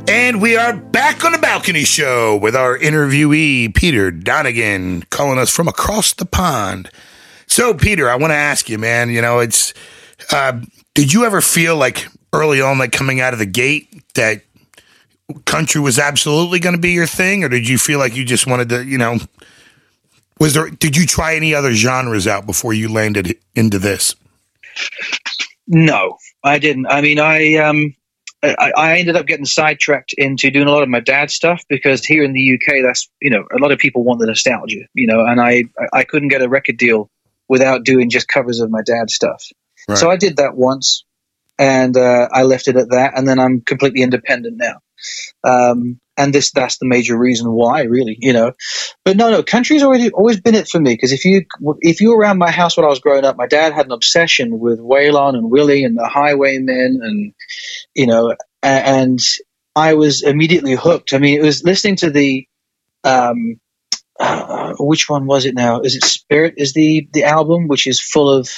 [0.07, 5.51] And we are back on the balcony show with our interviewee, Peter Donegan, calling us
[5.51, 6.91] from across the pond.
[7.49, 9.75] So, Peter, I want to ask you, man, you know, it's,
[10.31, 10.61] uh,
[10.95, 14.43] did you ever feel like early on, like coming out of the gate, that
[15.45, 17.43] country was absolutely going to be your thing?
[17.43, 19.19] Or did you feel like you just wanted to, you know,
[20.39, 24.15] was there, did you try any other genres out before you landed into this?
[25.67, 26.87] No, I didn't.
[26.87, 27.95] I mean, I um,
[28.43, 32.05] I, I ended up getting sidetracked into doing a lot of my dad's stuff because
[32.05, 35.07] here in the UK, that's you know, a lot of people want the nostalgia, you
[35.07, 37.11] know, and I I couldn't get a record deal
[37.49, 39.45] without doing just covers of my dad's stuff.
[39.89, 39.99] Right.
[39.99, 41.05] So I did that once,
[41.59, 44.81] and uh, I left it at that, and then I'm completely independent now.
[45.43, 48.53] Um, and this that's the major reason why, really, you know.
[49.05, 51.45] But no, no, country's already always been it for me because if you
[51.81, 53.93] if you were around my house when I was growing up, my dad had an
[53.93, 57.35] obsession with Waylon and Willie and the Highwaymen, and
[57.95, 59.21] you know, and
[59.75, 61.13] I was immediately hooked.
[61.13, 62.47] I mean, it was listening to the.
[63.03, 63.61] Um,
[64.19, 65.81] uh, which one was it now?
[65.81, 66.55] Is it Spirit?
[66.57, 68.49] Is the the album which is full of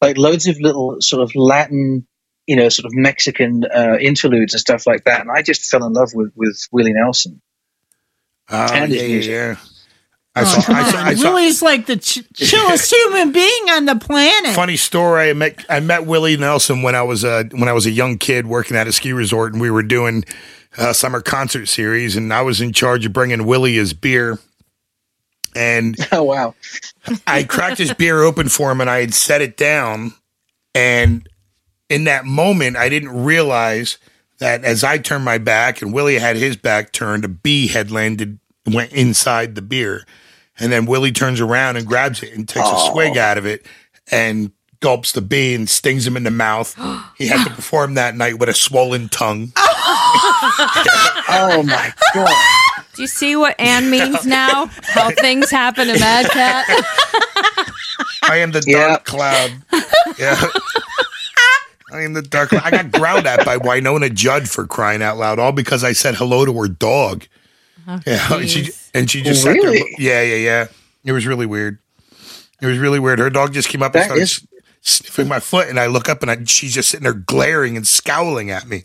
[0.00, 2.06] like loads of little sort of Latin,
[2.48, 5.20] you know, sort of Mexican uh, interludes and stuff like that.
[5.20, 7.40] And I just fell in love with with Willie Nelson.
[8.50, 9.56] Oh, And yeah, yeah, yeah.
[10.34, 11.06] I Oh, saw, come I saw, on.
[11.08, 14.54] I saw, Willie's like the ch- chillest human being on the planet.
[14.54, 15.30] Funny story.
[15.30, 18.16] I met I met Willie Nelson when I was a when I was a young
[18.18, 20.24] kid working at a ski resort, and we were doing
[20.78, 24.38] a summer concert series, and I was in charge of bringing Willie his beer.
[25.56, 26.54] And Oh wow!
[27.26, 30.14] I cracked his beer open for him, and I had set it down.
[30.74, 31.28] And
[31.88, 33.98] in that moment, I didn't realize
[34.38, 37.90] that as I turned my back and Willie had his back turned, a bee had
[37.90, 40.04] landed went inside the beer.
[40.58, 43.64] And then Willie turns around and grabs it and takes a swig out of it
[44.10, 46.74] and gulps the bee and stings him in the mouth.
[47.16, 49.52] he had to perform that night with a swollen tongue.
[51.30, 52.34] Oh my god!
[52.94, 54.66] Do you see what Anne means now?
[54.82, 56.64] How things happen to Madcat?
[58.22, 58.88] I am the Yeah.
[58.88, 59.50] dark cloud.
[60.18, 60.40] Yeah.
[61.92, 62.52] I am the dark.
[62.52, 66.14] I got growled at by Wynonna Judd for crying out loud, all because I said
[66.16, 67.26] hello to her dog.
[67.86, 68.28] Oh, yeah.
[68.34, 69.74] And she, and she just sat there.
[69.98, 70.66] Yeah, yeah, yeah.
[71.04, 71.78] It was really weird.
[72.60, 73.18] It was really weird.
[73.18, 74.46] Her dog just came up and started is-
[74.82, 77.86] sniffing my foot, and I look up and I, she's just sitting there glaring and
[77.86, 78.84] scowling at me.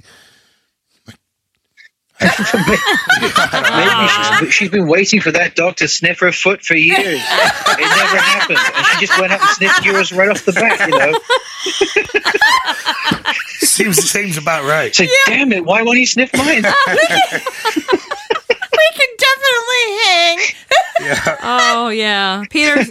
[2.22, 6.98] Maybe she's, she's been waiting for that dog to sniff her foot for years.
[7.00, 10.80] It never happened, and she just went up and sniffed yours right off the bat.
[10.88, 11.14] You know,
[13.60, 14.94] Seems seems about right.
[14.94, 16.62] say, "Damn it, why won't he sniff mine?" we
[18.94, 20.40] can definitely hang.
[21.02, 21.38] Yeah.
[21.42, 22.86] Oh yeah, Peter.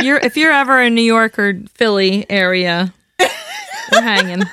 [0.00, 4.44] You're if you're ever in New York or Philly area, we're hanging.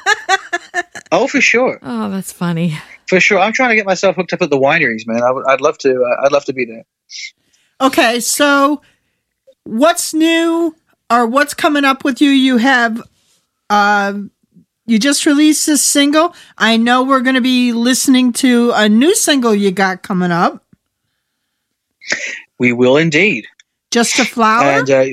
[1.12, 2.78] Oh, for sure, Oh, that's funny.
[3.08, 3.40] For sure.
[3.40, 5.22] I'm trying to get myself hooked up at the wineries, man.
[5.24, 6.04] I would, love to.
[6.04, 6.86] Uh, I'd love to be there.
[7.82, 8.82] Okay, so
[9.64, 10.76] what's new
[11.10, 12.30] or what's coming up with you?
[12.30, 13.02] You have,
[13.70, 14.32] um,
[14.86, 16.34] you just released this single.
[16.58, 20.64] I know we're going to be listening to a new single you got coming up,
[22.60, 23.46] We will indeed.
[23.92, 25.06] "Just a Flower." and uh,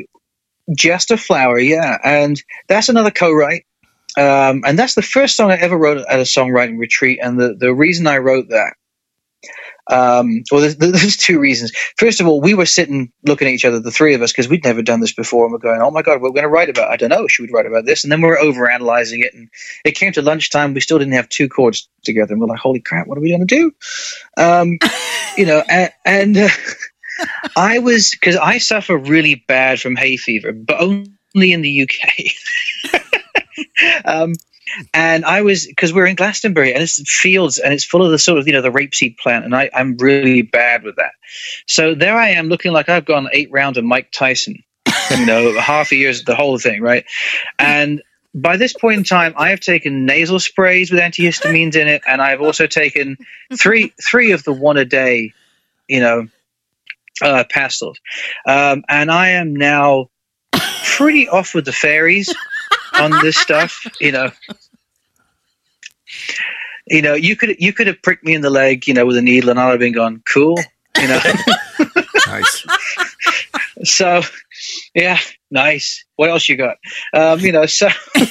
[0.77, 3.67] just a flower yeah and that's another co-write
[4.19, 7.55] um, and that's the first song i ever wrote at a songwriting retreat and the,
[7.55, 8.75] the reason i wrote that
[9.91, 11.73] um, well there's, there's two reasons.
[11.97, 14.49] First of all we were sitting looking at each other the three of us because
[14.49, 16.71] we'd never done this before and we're going oh my god we're going to write
[16.71, 18.05] about i don't know should we write about this?
[18.05, 19.49] And then we were over analyzing it and
[19.85, 22.81] it came to lunchtime we still didn't have two chords together and we're like holy
[22.81, 23.73] crap what are we going to do?
[24.37, 24.79] Um,
[25.37, 26.49] you know and, and uh,
[27.57, 32.33] I was because I suffer really bad from hay fever, but only in the UK.
[34.05, 34.35] Um,
[34.95, 38.19] and I was because we're in Glastonbury and it's fields and it's full of the
[38.19, 41.13] sort of you know the rapeseed plant, and I, I'm really bad with that.
[41.67, 44.63] So there I am looking like I've gone eight rounds of Mike Tyson,
[45.11, 47.05] you know, half a year's the whole thing, right?
[47.59, 48.03] And
[48.35, 52.23] by this point in time, I have taken nasal sprays with antihistamines in it, and
[52.23, 53.19] I've also taken
[53.55, 55.33] three three of the one a day,
[55.87, 56.29] you know,
[57.21, 57.99] uh, pastels.
[58.47, 60.09] Um, and I am now
[60.85, 62.33] pretty off with the fairies
[62.95, 63.87] on this stuff.
[64.01, 64.31] You know,
[66.87, 69.17] you know, you could you could have pricked me in the leg, you know, with
[69.17, 70.59] a needle, and I'd have been gone cool.
[71.01, 71.21] You know,
[72.33, 72.67] Nice.
[73.85, 74.23] so
[74.95, 75.19] yeah,
[75.51, 76.05] nice.
[76.17, 76.77] What else you got?
[77.15, 77.89] Um, you know, so.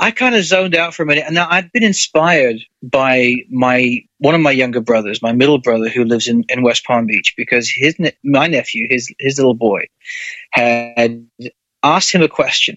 [0.00, 4.04] I kind of zoned out for a minute, and now I'd been inspired by my
[4.18, 7.34] one of my younger brothers, my middle brother, who lives in, in West Palm Beach,
[7.36, 9.86] because his my nephew, his his little boy,
[10.52, 11.26] had
[11.82, 12.76] asked him a question,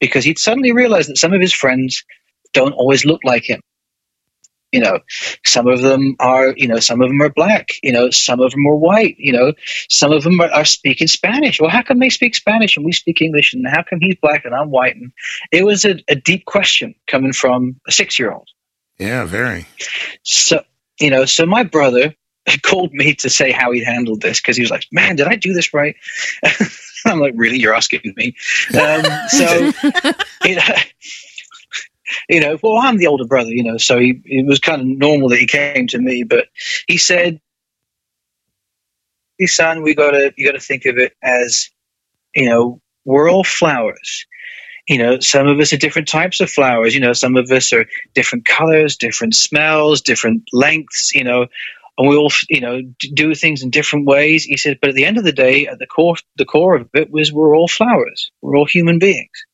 [0.00, 2.04] because he'd suddenly realized that some of his friends
[2.52, 3.60] don't always look like him.
[4.72, 4.98] You know,
[5.46, 8.50] some of them are, you know, some of them are black, you know, some of
[8.50, 9.54] them are white, you know,
[9.88, 11.58] some of them are, are speaking Spanish.
[11.58, 13.54] Well, how come they speak Spanish and we speak English?
[13.54, 14.94] And how come he's black and I'm white?
[14.94, 15.12] And
[15.50, 18.48] it was a, a deep question coming from a six year old.
[18.98, 19.64] Yeah, very.
[20.22, 20.62] So,
[21.00, 22.14] you know, so my brother
[22.62, 25.36] called me to say how he handled this because he was like, man, did I
[25.36, 25.96] do this right?
[27.12, 27.58] I'm like, really?
[27.58, 28.36] You're asking me?
[28.74, 29.72] Um, so,
[30.44, 30.74] you know,
[32.28, 34.86] you know, well, I'm the older brother, you know, so he, it was kind of
[34.86, 36.46] normal that he came to me, but
[36.86, 37.40] he said,
[39.38, 41.70] "Hey, son, we gotta, you gotta think of it as,
[42.34, 44.26] you know, we're all flowers.
[44.86, 46.94] You know, some of us are different types of flowers.
[46.94, 47.84] You know, some of us are
[48.14, 51.14] different colors, different smells, different lengths.
[51.14, 51.46] You know,
[51.98, 52.80] and we all, you know,
[53.12, 54.44] do things in different ways.
[54.44, 56.88] He said, but at the end of the day, at the core, the core of
[56.94, 58.30] it was we're all flowers.
[58.40, 59.44] We're all human beings.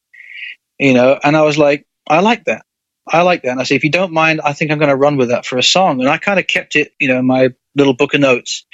[0.79, 2.67] You know, and I was like, I like that.
[3.09, 3.53] I like that.
[3.53, 5.47] And I said, if you don't mind, I think I'm going to run with that
[5.47, 6.01] for a song.
[6.01, 8.67] And I kind of kept it, you know, in my little book of notes.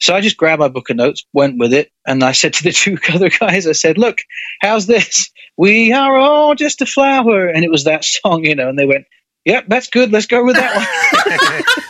[0.00, 2.62] So I just grabbed my book of notes, went with it, and I said to
[2.62, 4.18] the two other guys, I said, "Look,
[4.62, 5.30] how's this?
[5.58, 8.70] We are all just a flower," and it was that song, you know.
[8.70, 9.04] And they went,
[9.44, 10.10] "Yep, that's good.
[10.10, 11.86] Let's go with that one."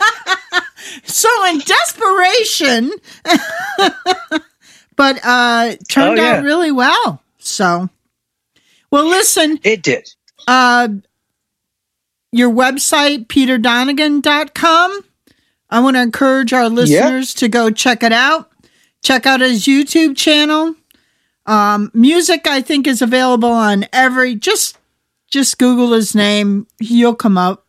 [1.03, 2.91] So in desperation,
[4.95, 6.37] but uh, turned Oh, yeah.
[6.37, 7.21] out really well.
[7.39, 7.89] So,
[8.91, 10.09] well, listen, it did.
[10.47, 10.87] uh,
[12.31, 15.01] your website, peterdonegan.com.
[15.69, 18.51] I want to encourage our listeners to go check it out.
[19.03, 20.75] Check out his YouTube channel.
[21.45, 24.35] Um, music, I think, is available on every.
[24.35, 24.77] Just,
[25.29, 26.67] just Google his name.
[26.79, 27.65] You'll come up.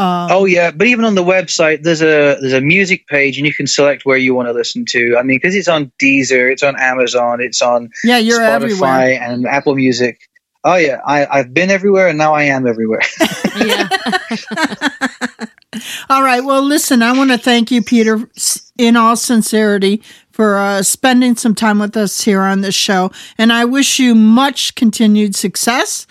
[0.00, 3.46] Um, Oh yeah, but even on the website, there's a there's a music page, and
[3.46, 5.18] you can select where you want to listen to.
[5.18, 9.22] I mean, because it's on Deezer, it's on Amazon, it's on yeah, you're Spotify everywhere.
[9.22, 10.18] and Apple Music.
[10.64, 13.02] Oh yeah, I, I've been everywhere, and now I am everywhere.
[13.56, 13.88] Yeah.
[16.08, 16.42] All right.
[16.42, 18.28] Well, listen, I want to thank you, Peter,
[18.78, 23.10] in all sincerity, for uh, spending some time with us here on this show.
[23.36, 26.06] And I wish you much continued success.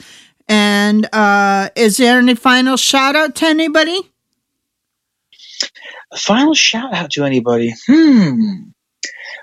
[0.49, 4.01] And uh, is there any final shout out to anybody?
[6.11, 7.75] A final shout out to anybody?
[7.85, 8.69] Hmm.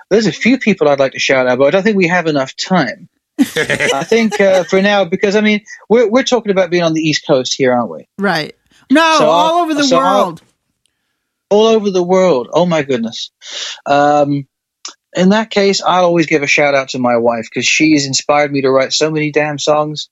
[0.09, 2.27] There's a few people I'd like to shout out, but I don't think we have
[2.27, 3.07] enough time.
[3.39, 7.01] I think uh, for now, because I mean, we're we're talking about being on the
[7.01, 8.07] East Coast here, aren't we?
[8.17, 8.55] Right.
[8.91, 10.41] No, So all I'll- over the so I'll- world.
[11.49, 12.49] all over the world.
[12.51, 13.31] Oh my goodness.
[13.85, 14.47] Um,
[15.15, 18.51] in that case, I'll always give a shout out to my wife because she's inspired
[18.51, 20.09] me to write so many damn songs.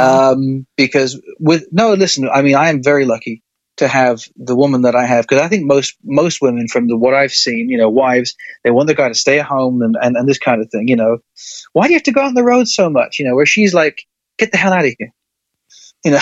[0.00, 3.42] Um, because with no, listen, I mean, I am very lucky
[3.76, 6.96] to have the woman that I have because I think most most women from the
[6.96, 9.96] what I've seen, you know, wives, they want the guy to stay at home and,
[10.00, 10.88] and, and this kind of thing.
[10.88, 11.18] You know,
[11.72, 13.18] why do you have to go out on the road so much?
[13.18, 14.02] You know, where she's like,
[14.38, 15.12] get the hell out of here.
[16.02, 16.20] You know.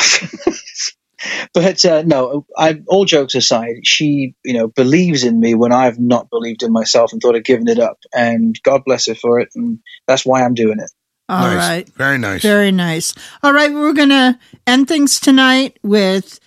[1.53, 5.99] But uh, no, I, all jokes aside, she, you know, believes in me when I've
[5.99, 7.99] not believed in myself and thought of giving it up.
[8.15, 9.49] And God bless her for it.
[9.55, 10.91] And that's why I'm doing it.
[11.29, 11.57] All nice.
[11.57, 11.89] right.
[11.91, 12.43] Very nice.
[12.43, 13.15] Very nice.
[13.43, 16.41] All right, we're gonna end things tonight with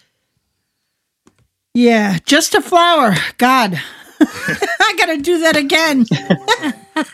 [1.73, 3.15] yeah, just a flower.
[3.37, 3.79] God.
[4.19, 6.05] I gotta do that again.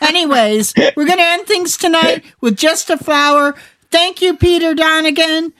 [0.00, 3.54] Anyways, we're gonna end things tonight with just a flower.
[3.90, 5.52] Thank you, Peter Donegan.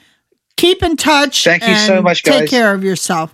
[0.57, 1.43] Keep in touch.
[1.43, 3.33] Thank you so and much, Take care of yourself.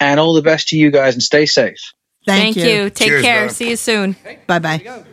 [0.00, 1.92] And all the best to you guys and stay safe.
[2.24, 2.90] Thank, Thank you.
[2.90, 3.46] Take Cheers, care.
[3.46, 3.54] Bob.
[3.54, 4.16] See you soon.
[4.46, 5.04] Bye bye.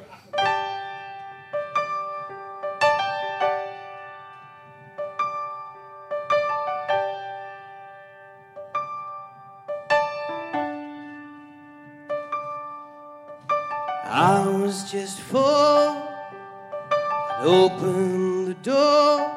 [17.39, 19.31] I'd open the door.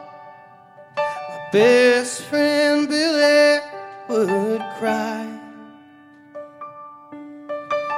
[0.96, 3.60] My best friend Billy
[4.08, 5.28] would cry.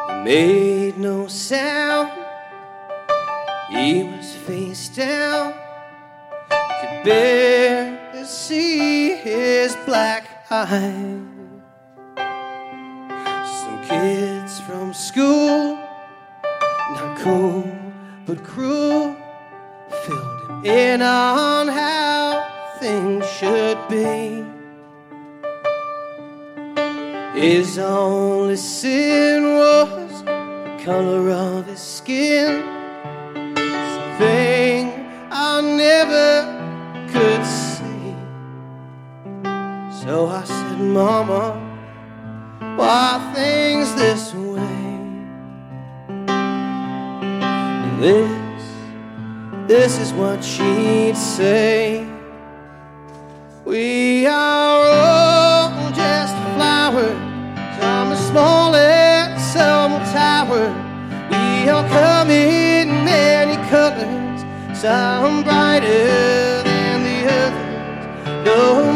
[0.09, 2.13] He made no sound.
[3.71, 5.55] He was face down.
[6.51, 11.19] Could barely see his black eye.
[13.47, 15.79] Some kids from school
[16.91, 17.65] not cool,
[18.27, 19.24] but cruel.
[20.65, 22.49] In on how
[22.81, 24.43] things should be.
[27.39, 32.63] His only sin was the color of his skin.
[33.55, 36.33] Something I never
[37.13, 38.15] could see.
[40.03, 41.61] So I said, Mama,
[42.77, 44.55] why are things this way?
[48.01, 48.44] This
[49.67, 52.07] this is what she'd say.
[53.65, 57.17] We are all just flowers
[57.83, 60.69] on the smallest summer tower.
[61.31, 64.45] We all come in many colors,
[64.79, 68.45] some brighter than the others.
[68.45, 68.94] No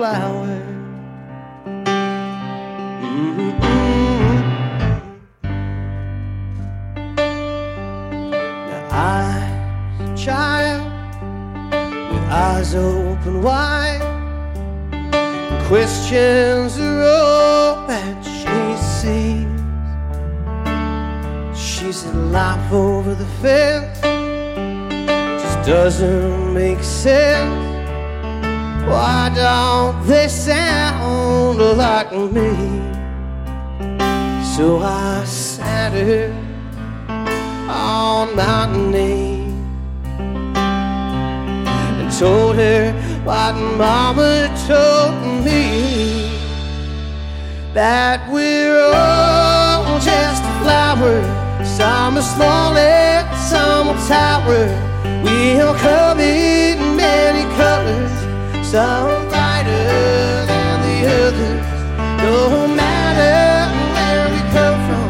[0.00, 0.46] flower.
[3.04, 3.50] Mm-hmm.
[10.16, 10.84] Child,
[12.12, 14.02] with eyes open wide,
[15.68, 18.60] questions are all that she
[18.96, 19.60] sees.
[21.62, 24.00] She's said, "Life over the fence
[25.42, 27.69] just doesn't make sense."
[28.90, 32.50] Why don't they sound like me?
[34.56, 36.34] So I sat her
[37.68, 39.44] on my knee
[41.68, 46.28] and told her what Mama told me
[47.72, 51.22] that we're all just a flower.
[51.64, 54.66] Some are small and some are tower.
[55.22, 58.19] We'll come in many colors
[58.70, 61.66] some brighter than the others.
[62.22, 65.08] No matter where we come from,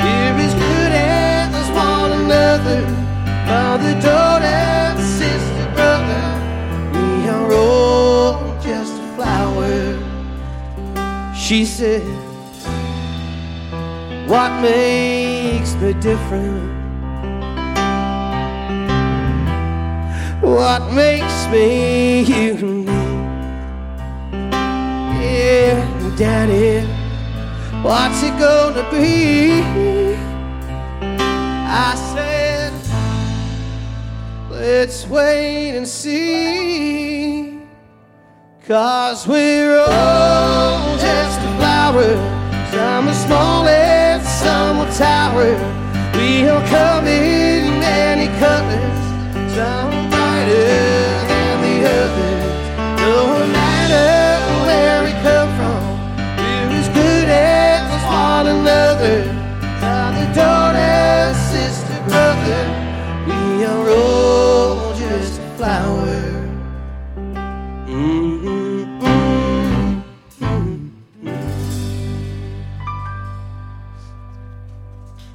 [0.00, 2.80] we're as good as one another.
[3.46, 6.24] Mother, daughter, sister, brother,
[6.94, 9.74] we are all just a flower.
[11.36, 12.00] She said,
[14.26, 16.72] What makes me different?
[20.40, 22.83] What makes me unique?
[26.16, 26.84] Daddy,
[27.82, 29.62] what's it gonna be?
[31.00, 32.72] I said,
[34.50, 37.60] let's wait and see.
[38.66, 42.16] Cause we're all just a flower.
[42.72, 45.54] Some are small and some are tower.
[46.14, 49.54] We'll come in many colors.
[49.54, 50.66] Some brighter
[51.30, 53.00] than the others.
[53.00, 54.23] No matter
[59.04, 59.24] another.
[59.80, 62.62] Father, daughter, sister, brother,
[63.26, 66.16] we are all just a flower.
[67.86, 69.00] Mm-hmm.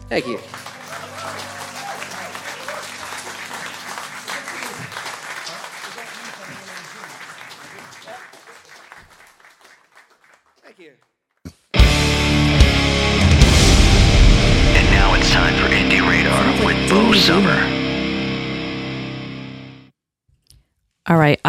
[0.09, 0.58] Thank you.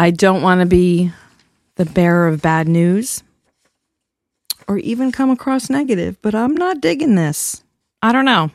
[0.01, 1.11] I don't want to be
[1.75, 3.21] the bearer of bad news
[4.67, 7.63] or even come across negative, but I'm not digging this.
[8.01, 8.49] I don't know.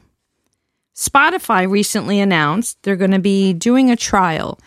[0.96, 4.58] Spotify recently announced they're going to be doing a trial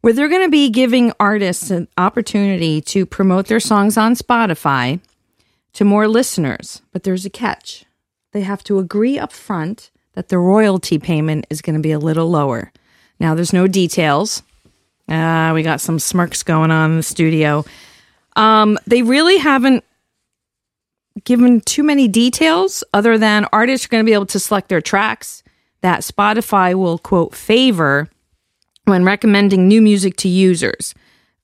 [0.00, 5.00] where they're going to be giving artists an opportunity to promote their songs on Spotify
[5.74, 6.80] to more listeners.
[6.90, 7.84] But there's a catch.
[8.32, 11.98] They have to agree up front that the royalty payment is going to be a
[11.98, 12.72] little lower.
[13.20, 14.42] Now, there's no details.
[15.08, 17.64] Uh, we got some smirks going on in the studio.
[18.36, 19.84] Um, they really haven't
[21.24, 24.80] given too many details other than artists are going to be able to select their
[24.80, 25.42] tracks
[25.82, 28.08] that Spotify will quote favor
[28.84, 30.94] when recommending new music to users.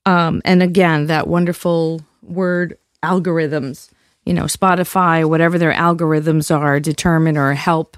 [0.07, 3.91] Um, and again, that wonderful word algorithms,
[4.25, 7.97] you know, Spotify, whatever their algorithms are, determine or help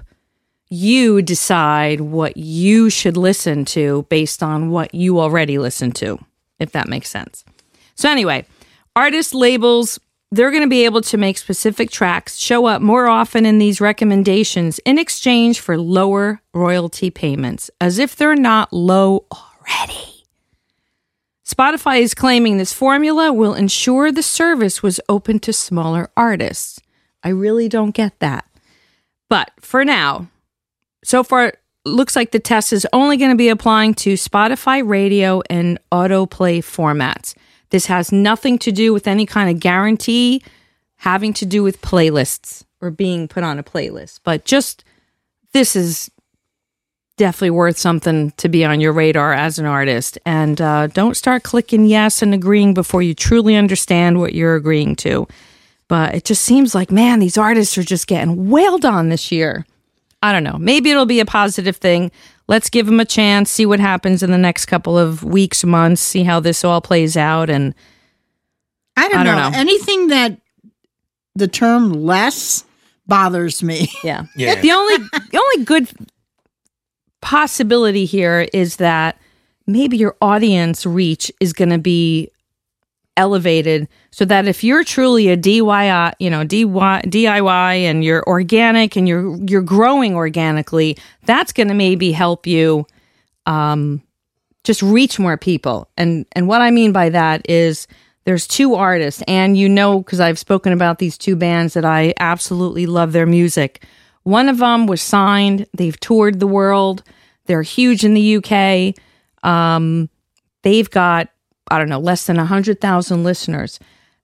[0.73, 6.17] you decide what you should listen to based on what you already listen to,
[6.59, 7.45] if that makes sense.
[7.93, 8.45] So, anyway,
[8.95, 9.99] artist labels,
[10.31, 13.79] they're going to be able to make specific tracks show up more often in these
[13.79, 20.25] recommendations in exchange for lower royalty payments, as if they're not low already.
[21.45, 26.79] Spotify is claiming this formula will ensure the service was open to smaller artists.
[27.23, 28.45] I really don't get that.
[29.29, 30.29] But for now,
[31.03, 31.53] so far,
[31.85, 36.59] looks like the test is only going to be applying to Spotify radio and autoplay
[36.59, 37.35] formats.
[37.69, 40.41] This has nothing to do with any kind of guarantee
[40.97, 44.83] having to do with playlists or being put on a playlist, but just
[45.51, 46.09] this is
[47.17, 50.17] definitely worth something to be on your radar as an artist.
[50.25, 54.95] And uh, don't start clicking yes and agreeing before you truly understand what you're agreeing
[54.97, 55.27] to.
[55.87, 59.65] But it just seems like, man, these artists are just getting wailed on this year.
[60.23, 60.57] I don't know.
[60.57, 62.09] Maybe it'll be a positive thing.
[62.47, 66.01] Let's give him a chance, see what happens in the next couple of weeks, months,
[66.01, 67.49] see how this all plays out.
[67.49, 67.75] And
[68.95, 69.49] I don't, I don't know.
[69.49, 69.57] know.
[69.57, 70.39] Anything that
[71.35, 72.63] the term less
[73.05, 73.91] bothers me.
[74.03, 74.23] yeah.
[74.35, 74.59] Yeah.
[74.61, 75.89] The only the only good
[77.21, 79.19] possibility here is that
[79.67, 82.29] maybe your audience reach is going to be
[83.17, 89.07] elevated so that if you're truly a DIY, you know, DIY, and you're organic and
[89.07, 92.85] you're you're growing organically, that's going to maybe help you
[93.45, 94.01] um
[94.63, 95.89] just reach more people.
[95.97, 97.87] And and what I mean by that is
[98.25, 102.13] there's two artists and you know cuz I've spoken about these two bands that I
[102.19, 103.85] absolutely love their music.
[104.23, 107.03] One of them was signed, they've toured the world.
[107.45, 108.95] They're huge in the UK.
[109.43, 110.09] Um
[110.63, 111.29] they've got
[111.73, 113.79] I don't know, less than 100,000 listeners.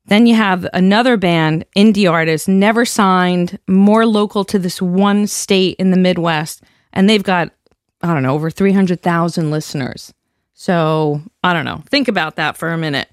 [0.06, 5.76] Then you have another band, indie artist, never signed, more local to this one state
[5.80, 7.52] in the Midwest, and they've got
[8.02, 10.14] I don't know, over 300,000 listeners.
[10.54, 11.84] So, I don't know.
[11.89, 13.10] Think about that for a minute.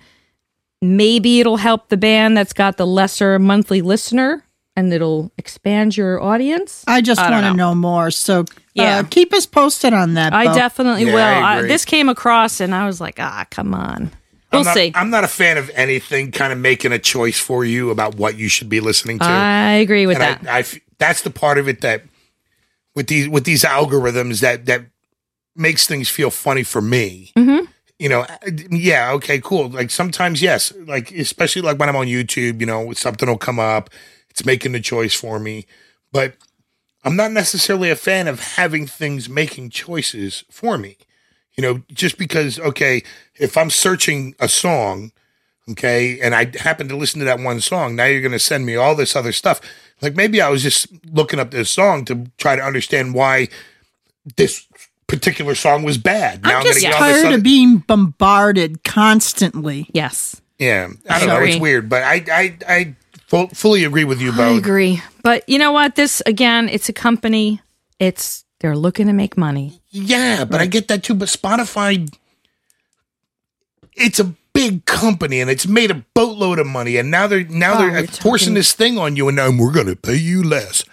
[0.80, 4.44] Maybe it'll help the band that's got the lesser monthly listener
[4.76, 6.84] and it'll expand your audience.
[6.86, 7.52] I just want to know.
[7.54, 8.10] know more.
[8.12, 8.98] So Yeah.
[8.98, 10.32] uh, keep us posted on that.
[10.32, 10.54] I Bo.
[10.54, 11.44] definitely Yeah, will.
[11.44, 14.10] I I this came across and I was like, ah, come on.
[14.56, 14.92] We'll I'm not, see.
[14.94, 18.36] I'm not a fan of anything kind of making a choice for you about what
[18.36, 19.24] you should be listening to.
[19.24, 20.52] I agree with and that.
[20.52, 20.64] I, I
[20.98, 22.02] that's the part of it that
[22.94, 24.86] with these with these algorithms that that
[25.54, 27.32] makes things feel funny for me.
[27.36, 27.66] Mm-hmm.
[27.98, 28.26] You know,
[28.70, 29.70] yeah, okay, cool.
[29.70, 33.58] Like sometimes, yes, like especially like when I'm on YouTube, you know, something will come
[33.58, 33.88] up,
[34.28, 35.66] it's making the choice for me,
[36.12, 36.34] but
[37.04, 40.98] I'm not necessarily a fan of having things making choices for me.
[41.56, 43.02] You know, just because, okay,
[43.36, 45.12] if I'm searching a song,
[45.70, 48.66] okay, and I happen to listen to that one song, now you're going to send
[48.66, 49.60] me all this other stuff.
[50.02, 53.48] Like maybe I was just looking up this song to try to understand why
[54.36, 54.66] this
[55.06, 56.42] particular song was bad.
[56.42, 59.88] Now I'm just gonna get tired other- of being bombarded constantly.
[59.92, 60.40] yes.
[60.58, 61.44] Yeah, I don't I know.
[61.44, 62.94] It's weird, but I I I
[63.26, 64.40] fu- fully agree with you, both.
[64.40, 65.02] I agree.
[65.22, 65.96] But you know what?
[65.96, 67.60] This again, it's a company.
[68.00, 69.80] It's they're looking to make money.
[69.90, 71.14] Yeah, but I get that too.
[71.14, 72.08] But Spotify,
[73.94, 77.74] it's a big company and it's made a boatload of money, and now they're now
[77.74, 80.42] Oh, they're forcing talking- this thing on you, and now we're going to pay you
[80.42, 80.84] less.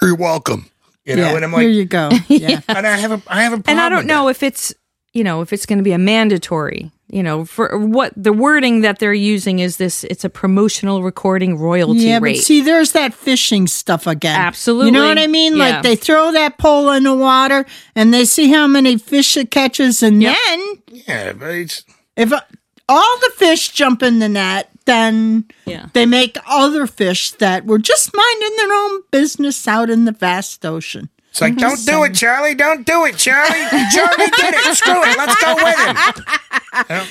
[0.00, 0.66] You're welcome.
[1.04, 2.10] You know, yeah, and I'm like, here you go.
[2.28, 2.60] Yeah.
[2.68, 3.64] and I have a I have a problem.
[3.66, 4.30] And I don't know that.
[4.32, 4.72] if it's
[5.12, 6.90] you know if it's going to be a mandatory.
[7.12, 10.02] You know, for what the wording that they're using is this.
[10.04, 12.36] It's a promotional recording royalty Yeah, rate.
[12.38, 14.40] but see, there's that fishing stuff again.
[14.40, 14.86] Absolutely.
[14.86, 15.56] You know what I mean?
[15.56, 15.58] Yeah.
[15.64, 19.50] Like they throw that pole in the water and they see how many fish it
[19.50, 20.36] catches, and Yep.
[20.46, 20.60] then
[21.06, 21.84] Yeah, but it's
[22.16, 22.40] if uh,
[22.88, 25.88] all the fish jump in the net, then Yeah.
[25.92, 30.64] they make other fish that were just minding their own business out in the vast
[30.64, 31.10] ocean.
[31.32, 31.60] It's like mm-hmm.
[31.60, 32.54] don't do it, Charlie.
[32.54, 33.48] Don't do it, Charlie.
[33.48, 34.76] Charlie did it.
[34.76, 35.16] Screw it.
[35.16, 35.96] Let's go with him.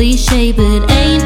[0.00, 1.19] Cliche, but ain't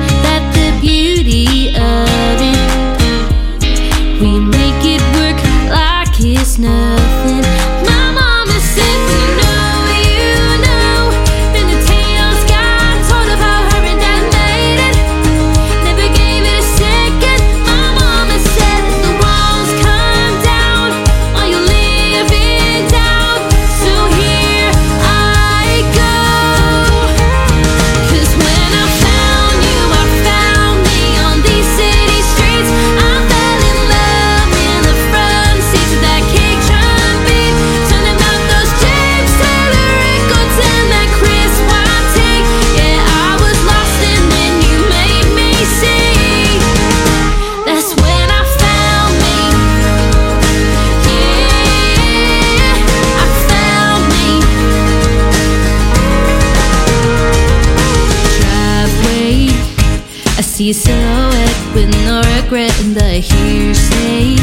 [61.35, 64.37] silhouette with no regret in the hearsay.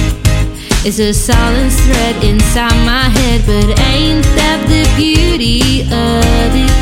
[0.83, 6.73] It's a silent thread inside my head, but ain't that the beauty of it?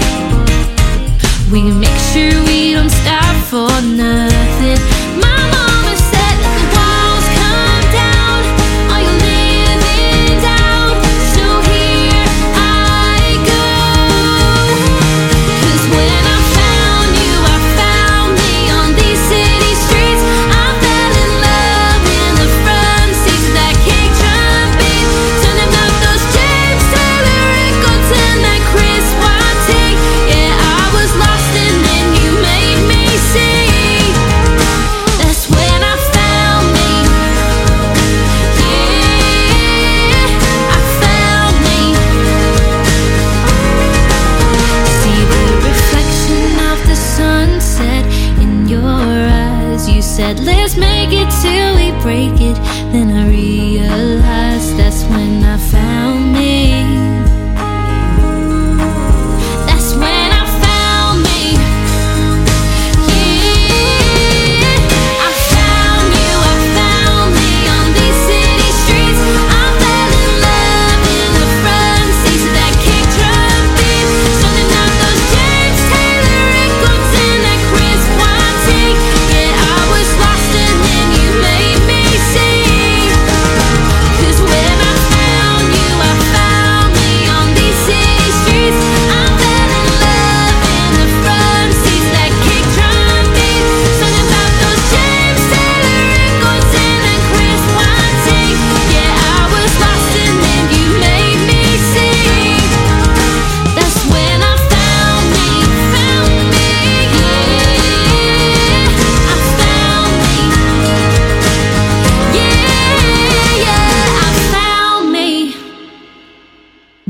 [1.52, 4.80] We make sure we don't stop for nothing.
[5.20, 5.79] Mama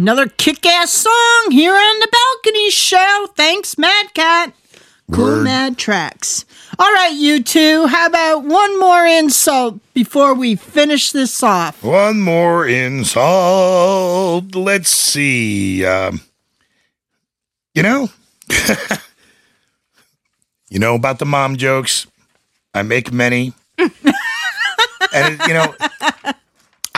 [0.09, 3.27] Another kick ass song here on the balcony show.
[3.35, 4.53] Thanks, Madcat.
[5.11, 5.43] Cool Word.
[5.43, 6.45] Mad Tracks.
[6.79, 11.83] All right, you two, how about one more insult before we finish this off?
[11.83, 14.55] One more insult.
[14.55, 15.85] Let's see.
[15.85, 16.21] Um,
[17.75, 18.09] you know,
[20.71, 22.07] you know about the mom jokes.
[22.73, 25.75] I make many, and you know,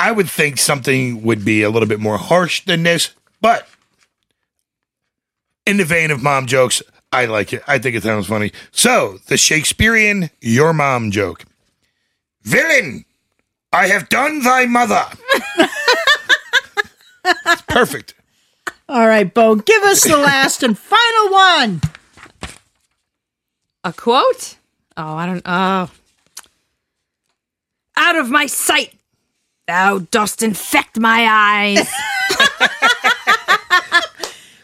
[0.01, 3.67] I would think something would be a little bit more harsh than this, but
[5.63, 6.81] in the vein of mom jokes,
[7.11, 7.61] I like it.
[7.67, 8.51] I think it sounds funny.
[8.71, 11.45] So, the Shakespearean your mom joke.
[12.41, 13.05] Villain,
[13.71, 15.05] I have done thy mother.
[17.23, 18.15] It's perfect.
[18.89, 21.81] All right, Bo, give us the last and final one.
[23.83, 24.55] A quote?
[24.97, 25.43] Oh, I don't.
[25.45, 25.91] Oh.
[27.95, 28.95] Out of my sight,
[29.67, 31.91] thou dost infect my eyes.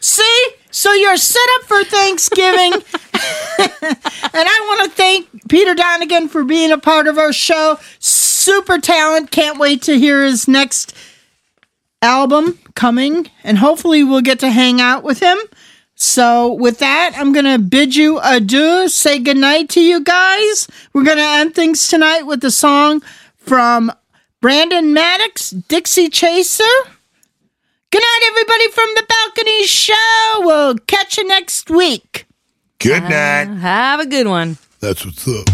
[0.00, 0.44] See?
[0.70, 2.72] So you're set up for Thanksgiving.
[2.72, 2.82] and
[4.34, 7.78] I want to thank Peter Donegan for being a part of our show.
[7.98, 9.30] Super talent.
[9.30, 10.94] Can't wait to hear his next
[12.00, 13.28] album coming.
[13.42, 15.38] And hopefully we'll get to hang out with him.
[15.96, 18.88] So with that, I'm going to bid you adieu.
[18.88, 20.68] Say goodnight to you guys.
[20.92, 23.02] We're going to end things tonight with the song
[23.36, 23.90] from
[24.40, 26.62] Brandon Maddox, Dixie Chaser.
[27.90, 30.40] Good night, everybody from the balcony show.
[30.42, 32.24] We'll catch you next week.
[32.78, 33.44] Good uh, night.
[33.56, 34.58] Have a good one.
[34.78, 35.46] That's what's up.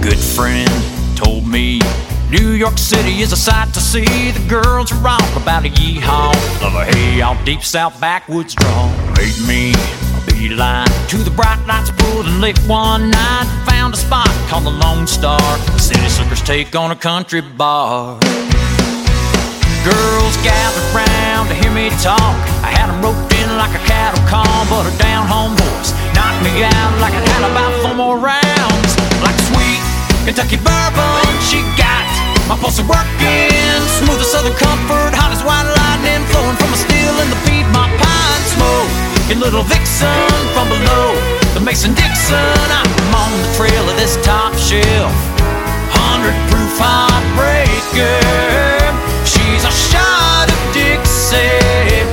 [0.00, 0.70] good friend
[1.16, 1.80] told me
[2.34, 4.32] New York City is a sight to see.
[4.32, 6.34] The girls are all about a yeehaw.
[6.60, 8.90] Love a hey, all deep south backwoods draw.
[9.14, 13.46] Made me a beeline to the bright lights pulled and lit one night.
[13.70, 15.38] Found a spot called the Lone Star.
[15.38, 18.18] The city slickers take on a country bar.
[19.86, 22.34] Girls gathered round to hear me talk.
[22.66, 26.42] I had 'em roped in like a cattle call, but a down home voice knocked
[26.42, 28.90] me out like I had about four more rounds.
[29.22, 29.82] Like sweet
[30.26, 31.62] Kentucky bourbon, she
[32.48, 33.80] my pulse is working.
[34.00, 37.66] Smooth as southern comfort, hot as white lightning, flowing from a steel in the feed,
[37.72, 38.90] my pine smoke.
[39.28, 41.16] Your little vixen from below,
[41.56, 42.36] the Mason Dixon.
[42.68, 45.14] I'm on the trail of this top shelf,
[45.96, 48.20] hundred proof heartbreaker.
[49.24, 52.04] She's a shot of Dixie,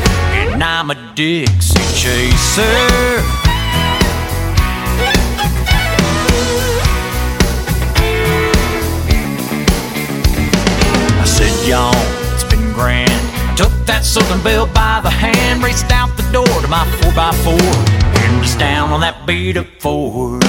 [0.54, 3.41] and I'm a Dixie chaser.
[13.86, 17.56] That Southern Belle by the hand, raced out the door to my 4x4.
[18.20, 20.44] Windows down on that beat up Ford.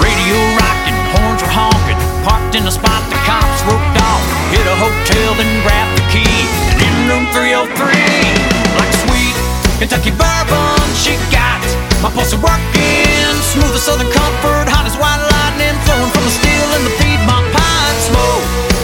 [0.00, 2.00] Radio rocking, horns were honking.
[2.24, 4.24] Parked in a spot the cops roped off.
[4.50, 6.38] Hit a hotel, then grabbed the key.
[6.72, 7.74] And in room 303,
[8.80, 9.36] like sweet
[9.78, 11.60] Kentucky bourbon, she got
[12.00, 13.34] my pulse working.
[13.52, 17.03] Smooth as southern comfort, hot as white lightning, flowing from the steel and the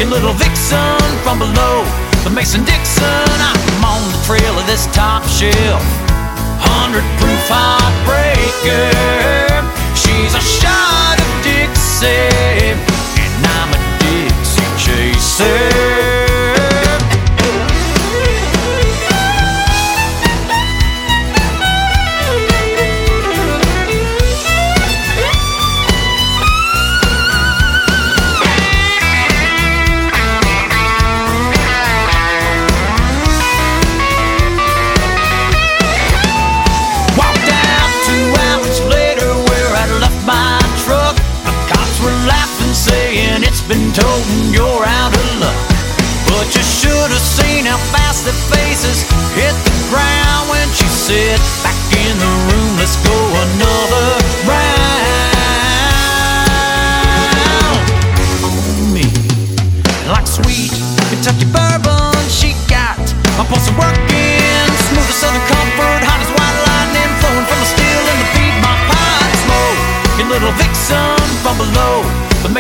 [0.01, 1.85] And little Vixen from below,
[2.25, 3.05] the Mason Dixon.
[3.05, 5.85] I'm on the trail of this top shelf
[6.59, 8.89] hundred proof heartbreaker.
[9.93, 15.90] She's a shot of Dixie, and I'm a Dixie chaser.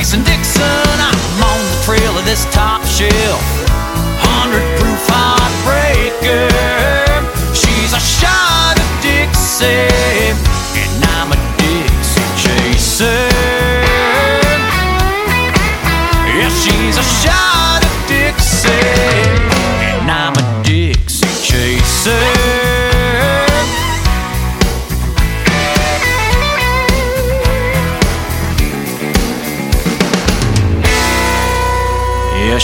[0.00, 0.62] Mason Dixon.
[0.62, 3.44] I'm on the trail of this top shelf,
[4.24, 6.48] hundred proof heartbreaker.
[7.54, 9.92] She's a shot of Dixie,
[10.80, 13.39] and I'm a Dixie chaser.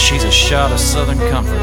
[0.07, 1.59] She's a shot of Southern comfort,